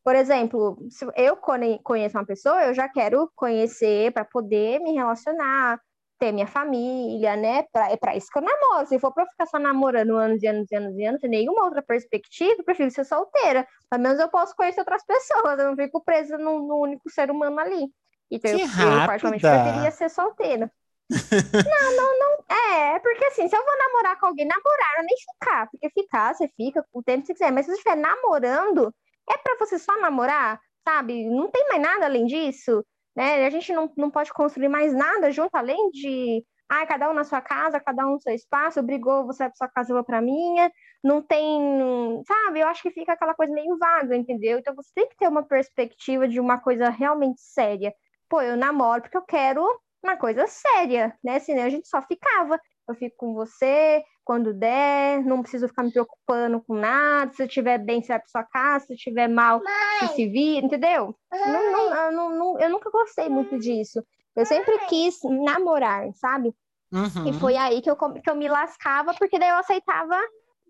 [0.04, 1.38] Por exemplo, se eu
[1.84, 5.80] conheço uma pessoa, eu já quero conhecer para poder me relacionar,
[6.22, 7.64] ter minha família, né?
[7.72, 8.88] Pra, é para isso que eu namoro.
[8.88, 11.66] Se for para ficar só namorando anos e anos e anos e anos, sem nenhuma
[11.66, 13.68] outra perspectiva, eu prefiro ser solteira.
[13.90, 17.30] Pelo menos eu posso conhecer outras pessoas, eu não fico presa no, no único ser
[17.30, 17.88] humano ali.
[18.32, 20.72] Então, que eu, eu, particularmente, preferia ser solteira.
[21.10, 22.56] não, não, não.
[22.56, 25.70] É, porque assim, se eu vou namorar com alguém, namorar, não é nem ficar.
[25.70, 27.52] Porque ficar, você fica o tempo que você quiser.
[27.52, 28.94] Mas se você estiver namorando,
[29.30, 31.30] é para você só namorar, sabe?
[31.30, 33.46] Não tem mais nada além disso, né?
[33.46, 37.26] A gente não, não pode construir mais nada junto, além de ah, cada um na
[37.26, 40.06] sua casa, cada um no seu espaço, brigou, você vai pra sua casa, eu vou
[40.06, 40.72] pra minha,
[41.04, 42.62] não tem, sabe?
[42.62, 44.58] Eu acho que fica aquela coisa meio vaga, entendeu?
[44.58, 47.94] Então você tem que ter uma perspectiva de uma coisa realmente séria
[48.32, 49.62] pô, eu namoro porque eu quero
[50.02, 51.38] uma coisa séria, né?
[51.40, 52.58] Senão a gente só ficava.
[52.88, 57.32] Eu fico com você quando der, não preciso ficar me preocupando com nada.
[57.34, 58.86] Se eu estiver bem, você vai para sua casa.
[58.86, 60.08] Se eu estiver mal, Mãe.
[60.08, 61.14] você se vira, entendeu?
[61.30, 64.02] Não, não, não, não, eu nunca gostei muito disso.
[64.34, 66.56] Eu sempre quis namorar, sabe?
[66.92, 67.28] Uhum.
[67.28, 70.18] E foi aí que eu, que eu me lascava, porque daí eu aceitava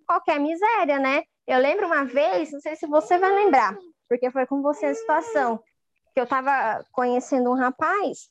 [0.07, 1.24] qualquer miséria, né?
[1.47, 3.76] Eu lembro uma vez, não sei se você vai lembrar,
[4.09, 5.62] porque foi com você a situação
[6.14, 8.30] que eu estava conhecendo um rapaz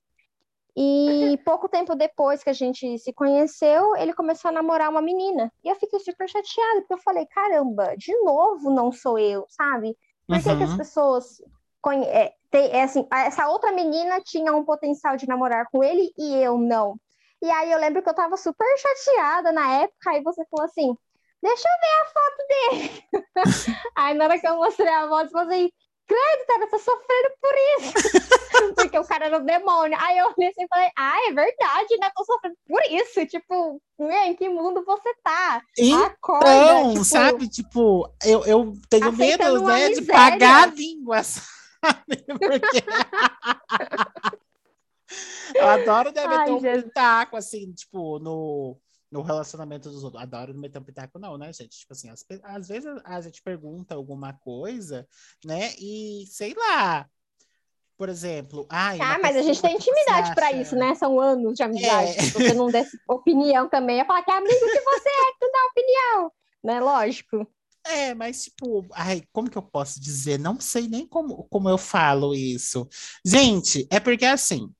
[0.76, 5.52] e pouco tempo depois que a gente se conheceu, ele começou a namorar uma menina.
[5.64, 9.96] E eu fiquei super chateada, porque eu falei, caramba, de novo não sou eu, sabe?
[10.26, 10.42] Por uhum.
[10.42, 10.76] que, que as uhum.
[10.76, 11.42] pessoas
[11.82, 12.04] conhe...
[12.06, 16.36] é, tem, é assim, essa outra menina tinha um potencial de namorar com ele e
[16.36, 16.96] eu não.
[17.42, 20.94] E aí eu lembro que eu tava super chateada na época, aí você falou assim,
[21.42, 23.04] deixa eu ver a foto dele.
[23.96, 25.70] aí na hora que eu mostrei a foto, você
[26.10, 27.92] credo, cara, eu tô sofrendo por isso.
[28.74, 29.96] porque o cara era o demônio.
[30.00, 32.10] Aí eu olhei assim e falei, ah, é verdade, né?
[32.14, 33.24] Tô sofrendo por isso.
[33.26, 35.62] Tipo, em que mundo você tá?
[35.78, 37.48] Então, Acorda, tipo, sabe?
[37.48, 41.22] Tipo, eu, eu tenho medo, né, de pagar a língua,
[41.80, 42.24] sabe?
[42.26, 42.82] Porque...
[45.54, 48.76] eu adoro meter um pitaco, assim, tipo, no
[49.10, 50.22] no relacionamento dos outros.
[50.22, 51.78] Adoro não meter um pitaco, não, né, gente?
[51.78, 55.06] Tipo assim, às, às vezes a gente pergunta alguma coisa,
[55.44, 55.72] né?
[55.78, 57.08] E sei lá,
[58.00, 58.66] por exemplo.
[58.70, 60.94] Ai, ah, mas a gente tem intimidade para isso, né?
[60.94, 62.18] São anos de amizade.
[62.18, 62.22] É.
[62.22, 65.38] Se você não desse opinião também, é falar que é amigo que você é, que
[65.38, 66.32] tu dá opinião.
[66.64, 66.80] Né?
[66.80, 67.46] Lógico.
[67.86, 70.38] É, mas tipo, ai, como que eu posso dizer?
[70.38, 72.88] Não sei nem como, como eu falo isso.
[73.24, 74.72] Gente, é porque assim,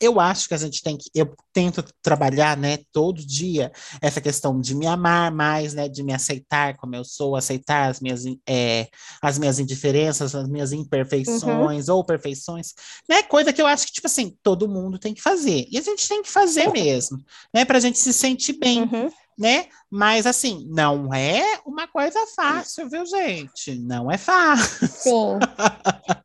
[0.00, 4.60] eu acho que a gente tem que, eu tento trabalhar, né, todo dia, essa questão
[4.60, 8.88] de me amar mais, né, de me aceitar como eu sou, aceitar as minhas, é,
[9.22, 11.96] as minhas indiferenças, as minhas imperfeições uhum.
[11.96, 12.74] ou perfeições,
[13.08, 15.82] né, coisa que eu acho que, tipo assim, todo mundo tem que fazer, e a
[15.82, 17.18] gente tem que fazer mesmo,
[17.54, 19.66] né, pra gente se sentir bem, uhum né?
[19.90, 23.78] Mas assim, não é uma coisa fácil, viu, gente?
[23.78, 24.88] Não é fácil.
[24.88, 25.38] Sim.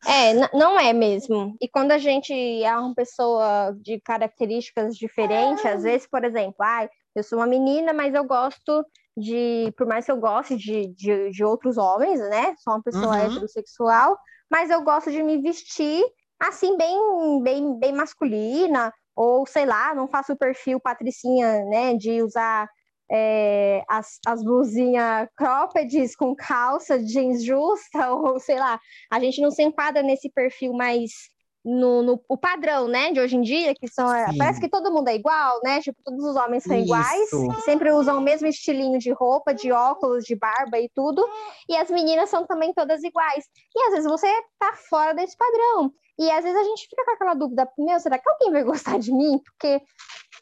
[0.07, 1.55] é, não é mesmo.
[1.61, 6.89] E quando a gente é uma pessoa de características diferentes, às vezes, por exemplo, ai,
[7.15, 8.85] eu sou uma menina, mas eu gosto
[9.17, 12.55] de, por mais que eu goste de, de, de outros homens, né?
[12.59, 13.25] Sou uma pessoa uhum.
[13.25, 14.17] heterossexual,
[14.49, 16.03] mas eu gosto de me vestir
[16.39, 22.23] assim, bem, bem, bem masculina, ou sei lá, não faço o perfil patricinha, né, de
[22.23, 22.67] usar
[23.11, 28.79] é, as, as blusinhas cropped com calça jeans justa, ou sei lá,
[29.11, 31.11] a gente não se enquadra nesse perfil mais
[31.63, 34.07] no, no, o padrão, né, de hoje em dia, que são.
[34.07, 34.37] Sim.
[34.37, 35.79] Parece que todo mundo é igual, né?
[35.79, 36.85] Tipo, todos os homens são Isso.
[36.85, 37.29] iguais,
[37.63, 41.23] sempre usam o mesmo estilinho de roupa, de óculos, de barba e tudo.
[41.69, 43.45] E as meninas são também todas iguais.
[43.75, 45.93] E às vezes você tá fora desse padrão.
[46.21, 48.99] E às vezes a gente fica com aquela dúvida: meu, será que alguém vai gostar
[48.99, 49.39] de mim?
[49.43, 49.81] Porque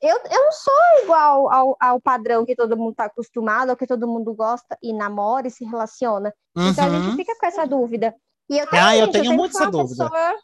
[0.02, 0.74] eu, eu não sou
[1.04, 4.92] igual ao, ao padrão que todo mundo está acostumado, ao que todo mundo gosta e
[4.92, 6.34] namora e se relaciona.
[6.54, 6.68] Uhum.
[6.68, 7.16] Então a gente uhum.
[7.16, 8.14] fica com essa dúvida.
[8.50, 10.10] E eu também, ah, eu tenho eu muito essa dúvida.
[10.10, 10.36] Pessoa...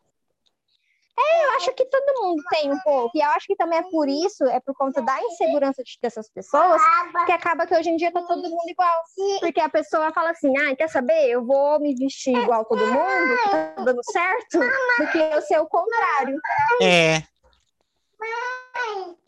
[1.17, 3.17] É, eu acho que todo mundo tem um pouco.
[3.17, 6.81] E eu acho que também é por isso, é por conta da insegurança dessas pessoas,
[7.25, 9.01] que acaba que hoje em dia tá todo mundo igual.
[9.39, 11.29] Porque a pessoa fala assim, ah, quer saber?
[11.29, 15.67] Eu vou me vestir igual todo mundo, tá dando certo, do que eu ser o
[15.67, 16.37] contrário.
[16.81, 17.23] É,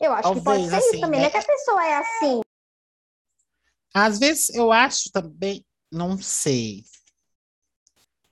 [0.00, 1.26] eu acho Talvez, que pode ser assim, isso também, né?
[1.26, 2.40] não é que a pessoa é assim.
[3.94, 6.84] Às vezes eu acho também, não sei.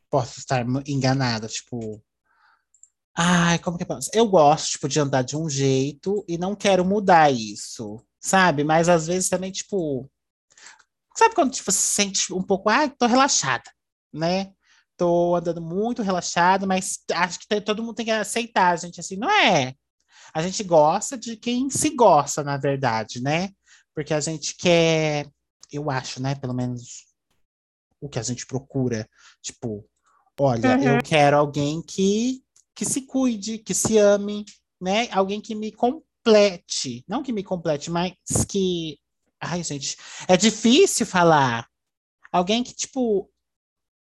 [0.09, 2.02] Posso estar enganada, tipo.
[3.17, 4.11] Ai, como que eu posso?
[4.12, 8.62] Eu gosto, tipo, de andar de um jeito e não quero mudar isso, sabe?
[8.62, 10.11] Mas às vezes também, tipo.
[11.17, 13.71] Sabe quando tipo, você se sente um pouco, ai, tô relaxada,
[14.12, 14.53] né?
[14.99, 19.31] Tô andando muito relaxado, mas acho que todo mundo tem que aceitar, gente, assim, não
[19.31, 19.75] é
[20.37, 23.49] a gente gosta de quem se gosta, na verdade, né?
[23.95, 25.27] Porque a gente quer,
[25.73, 26.35] eu acho, né?
[26.35, 27.07] Pelo menos
[27.99, 29.09] o que a gente procura.
[29.43, 29.89] Tipo,
[30.39, 30.83] olha, uhum.
[30.83, 32.45] eu quero alguém que,
[32.77, 34.45] que se cuide, que se ame,
[34.81, 35.09] né?
[35.11, 37.03] Alguém que me complete.
[37.09, 38.14] Não que me complete, mas
[38.49, 38.99] que.
[39.41, 39.97] Ai, gente,
[40.29, 41.66] é difícil falar.
[42.31, 43.31] Alguém que, tipo.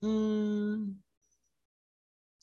[0.04, 0.96] Hum,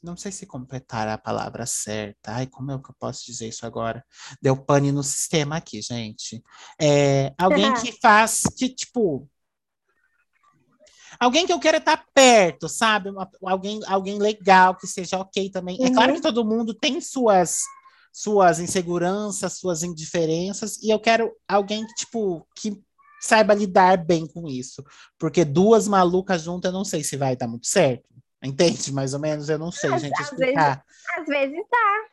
[0.02, 2.32] não sei se completar a palavra certa.
[2.34, 4.04] Ai, como é que eu posso dizer isso agora?
[4.40, 6.42] Deu pane no sistema aqui, gente.
[6.80, 9.28] É, alguém que faz, que tipo,
[11.18, 13.10] alguém que eu quero estar perto, sabe?
[13.10, 15.78] Uma, alguém, alguém legal, que seja ok também.
[15.80, 15.86] Uhum.
[15.86, 16.22] É claro que uhum.
[16.22, 17.60] todo mundo tem suas
[18.12, 22.82] suas inseguranças, suas indiferenças, e eu quero alguém que, tipo, que
[23.20, 24.82] saiba lidar bem com isso.
[25.18, 28.08] Porque duas malucas juntas, eu não sei se vai dar muito certo.
[28.42, 29.50] Entende mais ou menos?
[29.50, 30.82] Eu não sei, às, gente, explicar.
[31.16, 32.06] Às vezes, às vezes dá.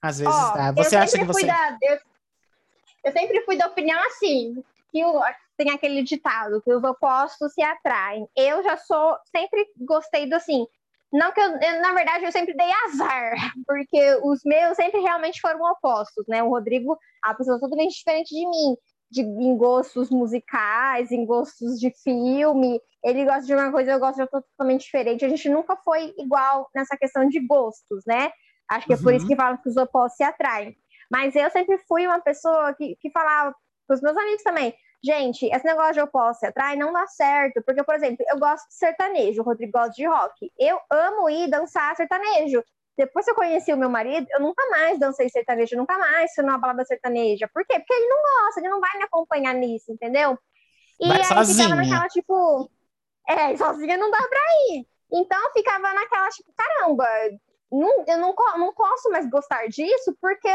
[0.00, 0.72] Às vezes Ó, dá.
[0.72, 1.46] Você acha que você.
[1.46, 1.98] Da, eu,
[3.04, 4.62] eu, sempre fui da opinião assim,
[4.92, 5.22] que o,
[5.56, 8.26] tem aquele ditado, que os opostos se atraem.
[8.36, 10.66] Eu já sou, sempre gostei do assim.
[11.12, 13.34] Não que eu, eu, na verdade, eu sempre dei azar,
[13.66, 16.42] porque os meus sempre realmente foram opostos, né?
[16.42, 18.76] O Rodrigo, a pessoa totalmente diferente de mim
[19.14, 22.80] de, em gostos musicais, em gostos de filme.
[23.02, 25.24] Ele gosta de uma coisa, eu gosto de outra totalmente diferente.
[25.24, 28.32] A gente nunca foi igual nessa questão de gostos, né?
[28.68, 29.30] Acho que é por isso uhum.
[29.30, 30.76] que falam que os opostos se atraem.
[31.10, 33.54] Mas eu sempre fui uma pessoa que, que falava
[33.86, 34.74] para os meus amigos também,
[35.04, 37.62] gente, esse negócio de opostos se atraem não dá certo.
[37.62, 40.52] Porque, por exemplo, eu gosto de sertanejo, o Rodrigo gosta de rock.
[40.58, 42.62] Eu amo ir dançar sertanejo.
[42.96, 46.44] Depois que eu conheci o meu marido, eu nunca mais dancei sertanejo, nunca mais fui
[46.44, 47.50] numa balada sertaneja.
[47.52, 47.78] Por quê?
[47.78, 50.38] Porque ele não gosta, ele não vai me acompanhar nisso, entendeu?
[51.00, 51.64] E vai aí sozinha.
[51.64, 52.70] ficava naquela, tipo,
[53.28, 54.40] é, sozinha não dá pra
[54.70, 54.86] ir.
[55.12, 57.06] Então eu ficava naquela, tipo, caramba,
[57.70, 60.48] não, eu não, não posso mais gostar disso porque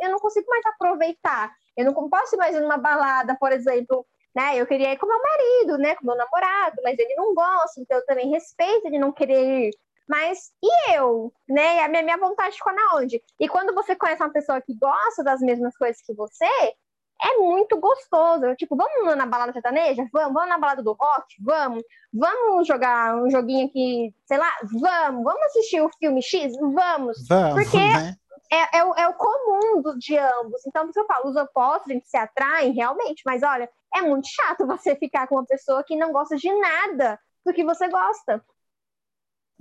[0.00, 1.52] eu não consigo mais aproveitar.
[1.76, 4.56] Eu não posso mais ir numa balada, por exemplo, né?
[4.56, 5.94] Eu queria ir com meu marido, né?
[5.96, 9.70] Com meu namorado, mas ele não gosta, então eu também respeito ele não querer ir.
[10.08, 11.76] Mas e eu, né?
[11.76, 13.22] E a minha, minha vontade ficou na onde?
[13.38, 16.74] E quando você conhece uma pessoa que gosta das mesmas coisas que você,
[17.22, 18.54] é muito gostoso.
[18.56, 20.04] Tipo, vamos na balada sertaneja?
[20.12, 20.32] Vamos.
[20.32, 21.36] Vamos na balada do rock?
[21.40, 21.82] Vamos.
[22.12, 24.50] Vamos jogar um joguinho aqui, sei lá?
[24.62, 25.24] Vamos.
[25.24, 26.56] Vamos assistir o filme X?
[26.56, 27.28] Vamos.
[27.28, 28.16] Vamos Porque né?
[28.52, 30.66] É, é, o, é o comum do, de ambos.
[30.66, 34.02] Então, por isso eu falo, os opostos, a gente se atraem realmente, mas olha, é
[34.02, 37.88] muito chato você ficar com uma pessoa que não gosta de nada do que você
[37.88, 38.44] gosta.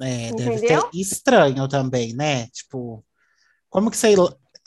[0.02, 2.48] É, deve ser estranho também, né?
[2.48, 3.04] Tipo,
[3.70, 4.16] como que você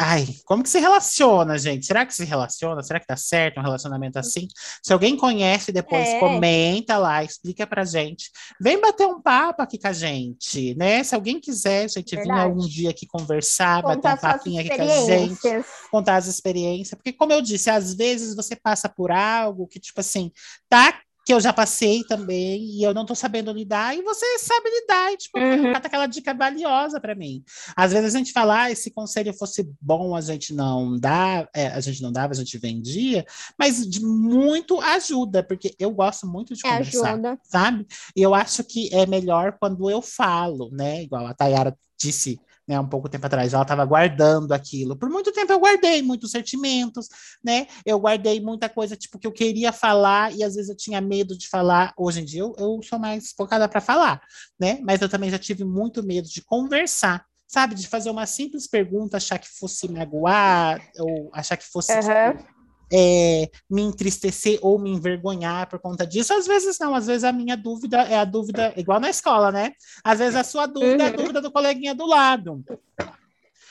[0.04, 1.86] Ai, como que se relaciona, gente?
[1.86, 2.82] Será que se relaciona?
[2.82, 4.48] Será que tá certo um relacionamento assim?
[4.82, 6.18] Se alguém conhece, depois é.
[6.18, 8.28] comenta lá, explica pra gente.
[8.60, 11.04] Vem bater um papo aqui com a gente, né?
[11.04, 14.76] Se alguém quiser, a gente vir algum dia aqui conversar, contar bater um papinho aqui
[14.76, 16.96] com a gente, contar as experiências.
[16.96, 20.32] Porque, como eu disse, às vezes você passa por algo que, tipo assim,
[20.68, 24.68] tá que eu já passei também e eu não tô sabendo lidar, e você sabe
[24.68, 25.72] lidar, e, tipo, uhum.
[25.72, 27.44] aquela dica valiosa para mim.
[27.76, 31.68] Às vezes a gente fala, ah, se conselho fosse bom, a gente não dá, é,
[31.68, 33.24] a gente não dava, a gente vendia,
[33.58, 37.38] mas de muito ajuda, porque eu gosto muito de conversar, ajuda.
[37.44, 37.86] sabe?
[38.16, 41.02] E eu acho que é melhor quando eu falo, né?
[41.02, 42.40] Igual a Tayara disse
[42.72, 44.96] né, um pouco tempo atrás, ela estava guardando aquilo.
[44.96, 47.08] Por muito tempo eu guardei muitos sentimentos,
[47.44, 47.66] né?
[47.84, 51.36] Eu guardei muita coisa tipo que eu queria falar e às vezes eu tinha medo
[51.36, 51.92] de falar.
[51.98, 54.22] Hoje em dia eu, eu sou mais focada para falar,
[54.58, 54.80] né?
[54.82, 57.24] Mas eu também já tive muito medo de conversar.
[57.46, 62.61] Sabe, de fazer uma simples pergunta, achar que fosse magoar, ou achar que fosse uhum
[62.92, 66.34] é, me entristecer ou me envergonhar por conta disso.
[66.34, 69.72] Às vezes não, às vezes a minha dúvida é a dúvida, igual na escola, né?
[70.04, 71.00] Às vezes a sua dúvida uhum.
[71.00, 71.16] é a uhum.
[71.16, 72.62] dúvida do coleguinha do lado.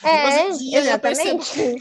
[0.04, 1.76] É, exatamente.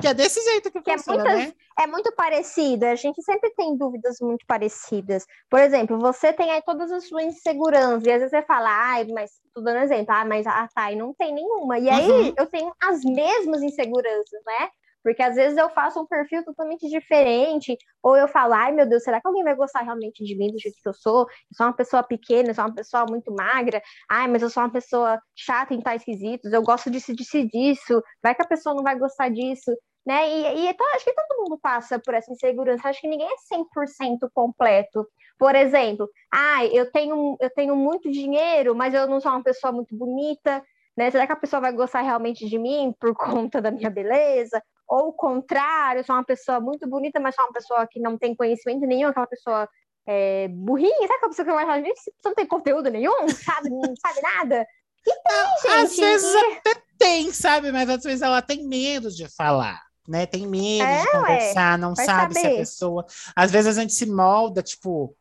[0.00, 1.54] Que é desse jeito que, que é funciona, é, muitas, né?
[1.80, 5.26] é muito parecido, a gente sempre tem dúvidas muito parecidas.
[5.50, 9.06] Por exemplo, você tem aí todas as suas inseguranças, e às vezes você fala, ai,
[9.12, 11.78] mas tô dando exemplo, ah, mas a Thay não tem nenhuma.
[11.78, 12.34] E aí uhum.
[12.38, 14.68] eu tenho as mesmas inseguranças, né?
[15.04, 19.04] Porque às vezes eu faço um perfil totalmente diferente, ou eu falo, ai meu Deus,
[19.04, 21.20] será que alguém vai gostar realmente de mim do jeito que eu sou?
[21.22, 24.62] Eu sou uma pessoa pequena, eu sou uma pessoa muito magra, ai, mas eu sou
[24.62, 28.74] uma pessoa chata em tais quesitos, eu gosto disso, disso disso, vai que a pessoa
[28.74, 29.70] não vai gostar disso,
[30.06, 30.28] né?
[30.28, 33.54] E, e então, acho que todo mundo passa por essa insegurança, acho que ninguém é
[33.54, 35.06] 100% completo.
[35.38, 39.72] Por exemplo, ai, eu tenho, eu tenho muito dinheiro, mas eu não sou uma pessoa
[39.72, 40.62] muito bonita,
[40.96, 41.10] né?
[41.10, 43.14] Será que a pessoa vai gostar realmente de mim por
[43.48, 44.62] conta da minha beleza?
[44.86, 48.18] Ou o contrário, eu sou uma pessoa muito bonita, mas sou uma pessoa que não
[48.18, 49.68] tem conhecimento nenhum, aquela pessoa
[50.06, 53.70] é, burrinha, sabe aquela pessoa que vai falar, gente, você não tem conteúdo nenhum, sabe,
[53.70, 54.66] não sabe nada?
[55.06, 55.84] E tem, gente.
[55.84, 59.82] Às vezes até tem, sabe, mas às vezes ela tem medo de falar.
[60.06, 62.40] Né, tem medo é, de conversar, não sabe saber.
[62.40, 63.06] se a pessoa.
[63.34, 65.16] Às vezes a gente se molda, tipo,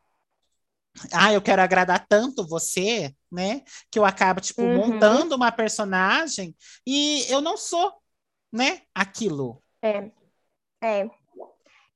[1.11, 3.61] ah, eu quero agradar tanto você, né?
[3.89, 4.75] Que eu acabo, tipo, uhum.
[4.75, 6.53] montando uma personagem
[6.85, 7.93] e eu não sou
[8.53, 9.59] né, aquilo.
[9.81, 10.11] É,
[10.83, 11.09] é.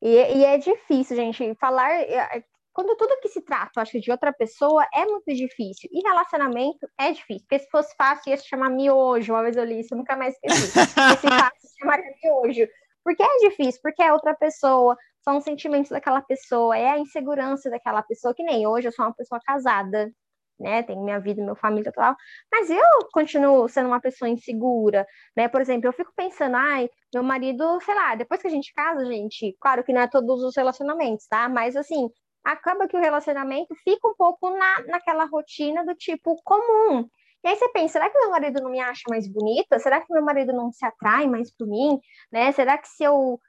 [0.02, 1.92] E, e é difícil, gente, falar.
[1.92, 2.44] É,
[2.74, 5.90] quando tudo que se trata, acho de outra pessoa, é muito difícil.
[5.92, 7.46] E relacionamento é difícil.
[7.48, 9.34] Porque se fosse fácil, ia se chamar miojo.
[9.34, 10.68] Uma vez eu li isso, eu nunca mais esqueci.
[11.22, 12.68] se fácil, se chamaria miojo.
[13.04, 17.70] Porque é difícil, porque é outra pessoa, são os sentimentos daquela pessoa, é a insegurança
[17.70, 20.12] daquela pessoa, que nem hoje eu sou uma pessoa casada,
[20.60, 20.84] né?
[20.84, 22.16] Tenho minha vida, minha família tal.
[22.52, 25.06] Mas eu continuo sendo uma pessoa insegura,
[25.36, 25.48] né?
[25.48, 29.06] Por exemplo, eu fico pensando, ai, meu marido, sei lá, depois que a gente casa,
[29.06, 31.48] gente, claro que não é todos os relacionamentos, tá?
[31.50, 32.10] Mas assim,
[32.44, 37.08] acaba que o relacionamento fica um pouco na, naquela rotina do tipo comum.
[37.44, 39.80] E aí você pensa, será que meu marido não me acha mais bonita?
[39.80, 42.00] Será que meu marido não se atrai mais por mim?
[42.32, 42.52] Né?
[42.52, 43.40] Será que se eu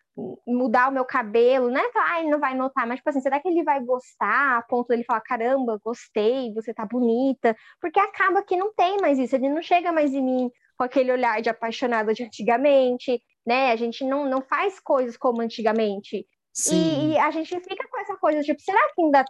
[0.47, 1.81] mudar o meu cabelo, né?
[1.97, 4.89] Ah, ele não vai notar, mas tipo assim, será que ele vai gostar a ponto
[4.89, 7.57] dele falar, caramba, gostei, você tá bonita?
[7.81, 11.13] Porque acaba que não tem mais isso, ele não chega mais em mim com aquele
[11.13, 13.73] olhar de apaixonado de antigamente, né?
[13.73, 16.27] A gente não, não faz coisas como antigamente.
[16.73, 19.25] E, e, a gente fica com essa coisa, tipo, será que ainda,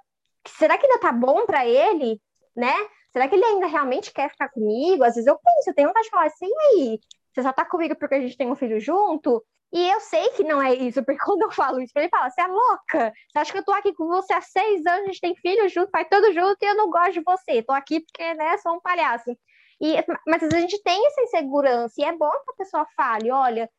[0.47, 2.20] será que ainda tá bom para ele,
[2.57, 2.72] né?
[3.12, 5.05] Será que ele ainda realmente quer ficar comigo?
[5.05, 6.99] Às vezes eu penso, eu tenho vontade de falar assim, aí,
[7.32, 9.45] você só tá comigo porque a gente tem um filho junto?
[9.73, 12.41] E eu sei que não é isso, porque quando eu falo isso, ele fala: você
[12.41, 13.12] é louca?
[13.31, 15.69] Você acha que eu tô aqui com você há seis anos, a gente tem filho
[15.69, 17.62] junto, faz tudo junto e eu não gosto de você.
[17.62, 19.31] Tô aqui porque, né, sou um palhaço.
[19.81, 19.95] E,
[20.27, 23.71] mas a gente tem essa insegurança, e é bom que a pessoa fale: olha,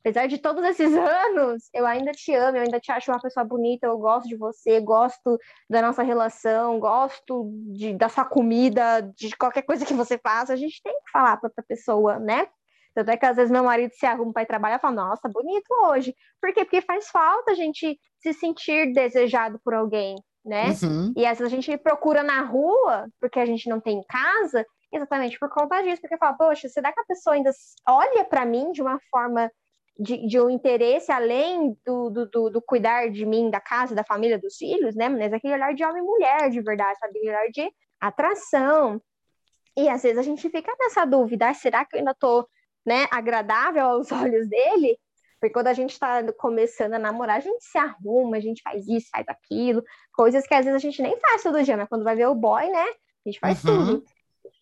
[0.00, 3.44] apesar de todos esses anos, eu ainda te amo, eu ainda te acho uma pessoa
[3.44, 5.38] bonita, eu gosto de você, gosto
[5.68, 10.56] da nossa relação, gosto de, da sua comida, de qualquer coisa que você faça, a
[10.56, 12.46] gente tem que falar para outra pessoa, né?
[13.00, 15.28] Tanto é que às vezes meu marido se arruma para ir trabalhar e fala, nossa,
[15.28, 16.14] bonito hoje.
[16.38, 16.64] Por quê?
[16.64, 20.66] Porque faz falta a gente se sentir desejado por alguém, né?
[20.82, 21.14] Uhum.
[21.16, 24.66] E às vezes a gente procura na rua, porque a gente não tem em casa,
[24.92, 27.50] exatamente por conta disso, porque fala, poxa, será que a pessoa ainda
[27.88, 29.50] olha para mim de uma forma
[29.98, 34.04] de, de, um interesse além do, do, do, do, cuidar de mim, da casa, da
[34.04, 35.08] família, dos filhos, né?
[35.08, 37.18] Mas aquele olhar de homem e mulher, de verdade, sabe?
[37.18, 39.00] Aquele olhar de atração.
[39.76, 42.46] E às vezes a gente fica nessa dúvida, ah, será que eu ainda tô,
[42.84, 44.98] né, agradável aos olhos dele?
[45.40, 48.86] Porque quando a gente está começando a namorar, a gente se arruma, a gente faz
[48.86, 52.04] isso, faz aquilo, coisas que às vezes a gente nem faz todo dia, mas quando
[52.04, 53.86] vai ver o boy, né, a gente faz uhum.
[53.86, 54.04] tudo.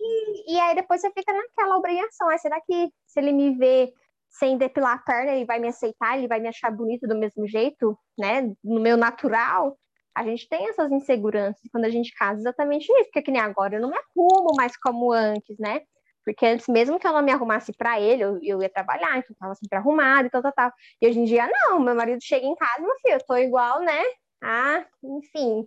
[0.01, 3.93] E, e, aí depois você fica naquela obrigação, ah, será que se ele me vê
[4.31, 7.47] sem depilar a perna, ele vai me aceitar, ele vai me achar bonito do mesmo
[7.47, 8.53] jeito, né?
[8.63, 9.77] No meu natural.
[10.15, 13.77] A gente tem essas inseguranças quando a gente casa, exatamente isso, porque que nem agora
[13.77, 15.83] eu não me arrumo mais como antes, né?
[16.29, 19.31] Porque antes, mesmo que eu não me arrumasse para ele, eu, eu, ia trabalhar, então
[19.31, 20.73] eu tava sempre arrumada e tal, tal, tal.
[21.01, 23.81] E hoje em dia, não, meu marido chega em casa, meu filho, eu tô igual,
[23.81, 23.99] né?
[24.45, 25.67] Ah, enfim,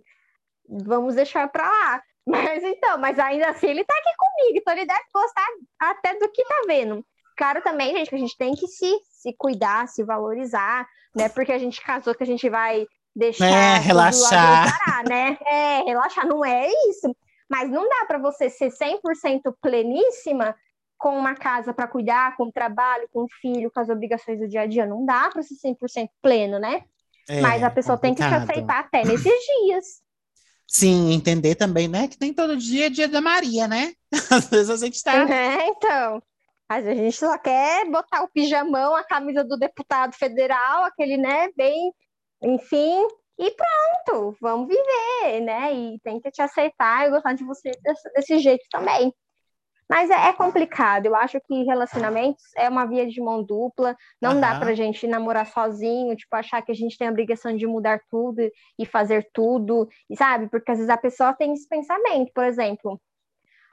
[0.68, 2.02] vamos deixar pra lá.
[2.24, 5.44] Mas então, mas ainda assim ele tá aqui comigo, então ele deve gostar
[5.80, 7.04] até do que tá vendo.
[7.36, 10.86] Claro também, gente, que a gente tem que se, se cuidar, se valorizar,
[11.16, 11.28] né?
[11.28, 15.36] Porque a gente casou que a gente vai deixar é, relaxar, parar, né?
[15.44, 17.12] É, relaxar não é isso.
[17.48, 20.56] Mas não dá para você ser 100% pleníssima
[20.96, 24.48] com uma casa para cuidar, com o trabalho, com o filho, com as obrigações do
[24.48, 24.86] dia a dia.
[24.86, 26.84] Não dá para ser 100% pleno, né?
[27.28, 28.30] É, Mas a pessoa complicado.
[28.30, 30.02] tem que te aceitar até nesses dias.
[30.66, 32.08] Sim, entender também, né?
[32.08, 33.92] Que nem todo dia é dia da Maria, né?
[34.30, 35.28] Às vezes a gente tá.
[35.28, 36.22] É, então.
[36.68, 41.50] Mas a gente só quer botar o pijamão, a camisa do deputado federal, aquele, né,
[41.54, 41.92] bem,
[42.42, 43.06] enfim,
[43.38, 45.72] e pronto, vamos viver, né?
[45.72, 49.12] E tem que te aceitar e gostar de você desse, desse jeito também.
[49.88, 51.06] Mas é, é, complicado.
[51.06, 53.94] Eu acho que relacionamentos é uma via de mão dupla.
[54.20, 54.40] Não uhum.
[54.40, 58.00] dá pra gente namorar sozinho, tipo, achar que a gente tem a obrigação de mudar
[58.10, 58.40] tudo
[58.78, 60.48] e fazer tudo, e sabe?
[60.48, 62.98] Porque às vezes a pessoa tem esse pensamento, por exemplo.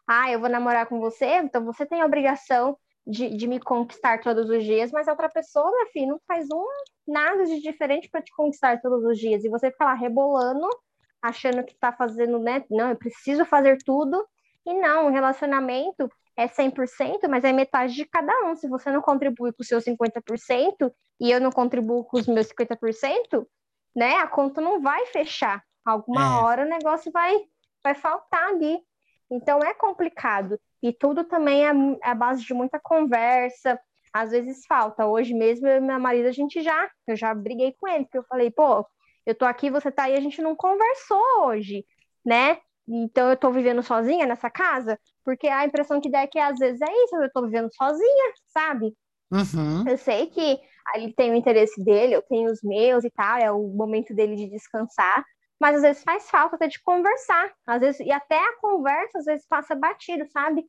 [0.06, 2.78] Ah, eu vou namorar com você, então você tem a obrigação
[3.10, 6.48] de, de me conquistar todos os dias, mas a outra pessoa, meu filho, não faz
[6.52, 6.64] um
[7.08, 9.44] nada de diferente para te conquistar todos os dias.
[9.44, 10.68] E você fica lá rebolando,
[11.20, 12.64] achando que tá fazendo, né?
[12.70, 14.24] Não, eu preciso fazer tudo.
[14.64, 16.08] E não, o relacionamento
[16.38, 18.56] é 100%, mas é metade de cada um.
[18.56, 22.48] Se você não contribui com os seus 50% e eu não contribuo com os meus
[22.48, 23.46] 50%,
[23.96, 24.18] né?
[24.18, 25.64] A conta não vai fechar.
[25.84, 26.44] Alguma é.
[26.44, 27.36] hora o negócio vai,
[27.84, 28.80] vai faltar ali.
[29.32, 30.60] Então é complicado.
[30.82, 31.72] E tudo também é,
[32.04, 33.80] é a base de muita conversa.
[34.12, 35.06] Às vezes falta.
[35.06, 38.18] Hoje mesmo, eu e meu marido, a gente já, eu já briguei com ele, porque
[38.18, 38.86] eu falei, pô,
[39.26, 41.86] eu tô aqui, você tá aí, a gente não conversou hoje,
[42.26, 42.58] né?
[42.88, 46.58] Então eu tô vivendo sozinha nessa casa, porque a impressão que dá é que às
[46.58, 48.96] vezes é isso, eu tô vivendo sozinha, sabe?
[49.32, 49.88] Uhum.
[49.88, 50.60] Eu sei que
[50.96, 54.36] ele tem o interesse dele, eu tenho os meus e tal, é o momento dele
[54.36, 55.24] de descansar,
[55.60, 59.26] mas às vezes faz falta até de conversar, às vezes, e até a conversa às
[59.26, 60.66] vezes passa batido, sabe?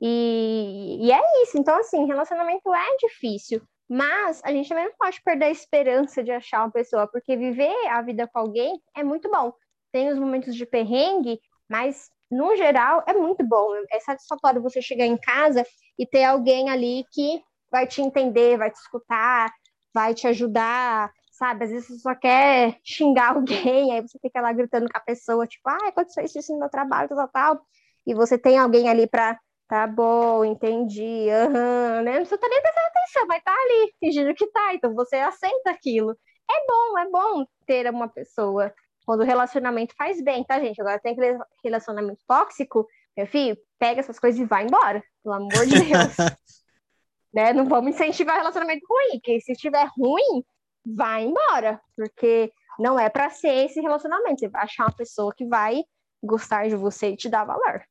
[0.00, 5.20] E, e é isso, então assim, relacionamento é difícil, mas a gente também não pode
[5.22, 9.28] perder a esperança de achar uma pessoa, porque viver a vida com alguém é muito
[9.28, 9.52] bom.
[9.92, 13.68] Tem os momentos de perrengue, mas no geral é muito bom.
[13.90, 15.66] É satisfatório você chegar em casa
[15.98, 19.52] e ter alguém ali que vai te entender, vai te escutar,
[19.92, 21.64] vai te ajudar, sabe?
[21.64, 25.46] Às vezes você só quer xingar alguém, aí você fica lá gritando com a pessoa,
[25.46, 27.60] tipo, ah, aconteceu isso, isso no meu trabalho, tal, tal,
[28.06, 32.18] e você tem alguém ali para tá bom, entendi, aham, né?
[32.18, 36.10] Não precisa nem prestando atenção, estar tá ali, fingindo que tá, então você aceita aquilo.
[36.50, 38.74] É bom, é bom ter uma pessoa
[39.06, 40.80] quando o relacionamento faz bem, tá, gente?
[40.80, 41.16] Agora tem
[41.62, 42.84] relacionamento tóxico,
[43.16, 46.16] meu filho, pega essas coisas e vai embora, pelo amor de Deus.
[47.32, 47.52] né?
[47.52, 50.44] Não vamos incentivar relacionamento ruim, porque se estiver ruim,
[50.84, 54.40] vai embora, porque não é para ser esse relacionamento.
[54.40, 55.82] Você vai achar uma pessoa que vai
[56.22, 57.84] gostar de você e te dar valor.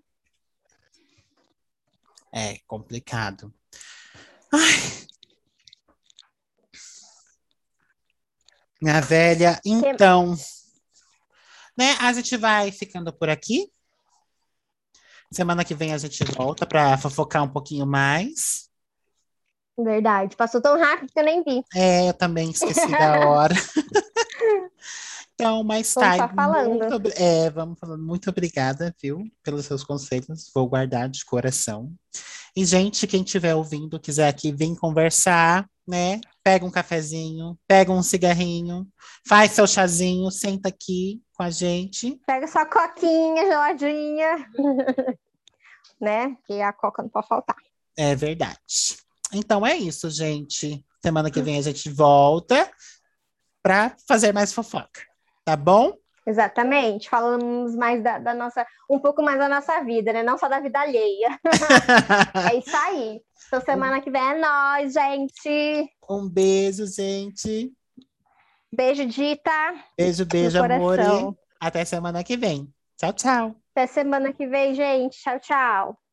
[2.32, 3.54] É complicado.
[4.54, 5.08] Ai.
[8.82, 10.36] Minha velha, então,
[11.78, 11.98] né?
[12.00, 13.70] A gente vai ficando por aqui.
[15.32, 18.69] Semana que vem a gente volta para fofocar um pouquinho mais.
[19.84, 20.36] Verdade.
[20.36, 21.64] Passou tão rápido que eu nem vi.
[21.74, 23.56] É, eu também esqueci da hora.
[25.34, 26.36] então, mais vamos tarde.
[26.36, 26.70] falando.
[26.70, 28.04] Muito, é, vamos falando.
[28.04, 30.52] Muito obrigada, viu, pelos seus conselhos.
[30.54, 31.94] Vou guardar de coração.
[32.56, 36.20] E, gente, quem estiver ouvindo, quiser aqui vir conversar, né?
[36.44, 38.88] Pega um cafezinho, pega um cigarrinho,
[39.28, 42.20] faz seu chazinho, senta aqui com a gente.
[42.28, 44.50] Pega sua coquinha geladinha,
[46.02, 46.36] né?
[46.46, 47.56] Que a coca não pode faltar.
[47.96, 48.58] É verdade.
[49.34, 50.86] Então é isso, gente.
[51.02, 52.70] Semana que vem a gente volta
[53.62, 55.02] para fazer mais fofoca,
[55.46, 55.94] tá bom?
[56.26, 60.22] Exatamente, falamos mais da, da, nossa, um pouco mais da nossa vida, né?
[60.22, 61.40] Não só da vida alheia.
[62.52, 63.22] é isso aí.
[63.48, 65.90] Então, semana que vem é nós, gente.
[66.08, 67.74] Um beijo, gente.
[68.72, 69.74] Beijo, Dita.
[69.98, 71.00] Beijo, beijo, amor.
[71.60, 72.72] Até semana que vem.
[72.96, 73.56] Tchau, tchau.
[73.72, 75.18] Até semana que vem, gente.
[75.18, 76.00] Tchau, tchau.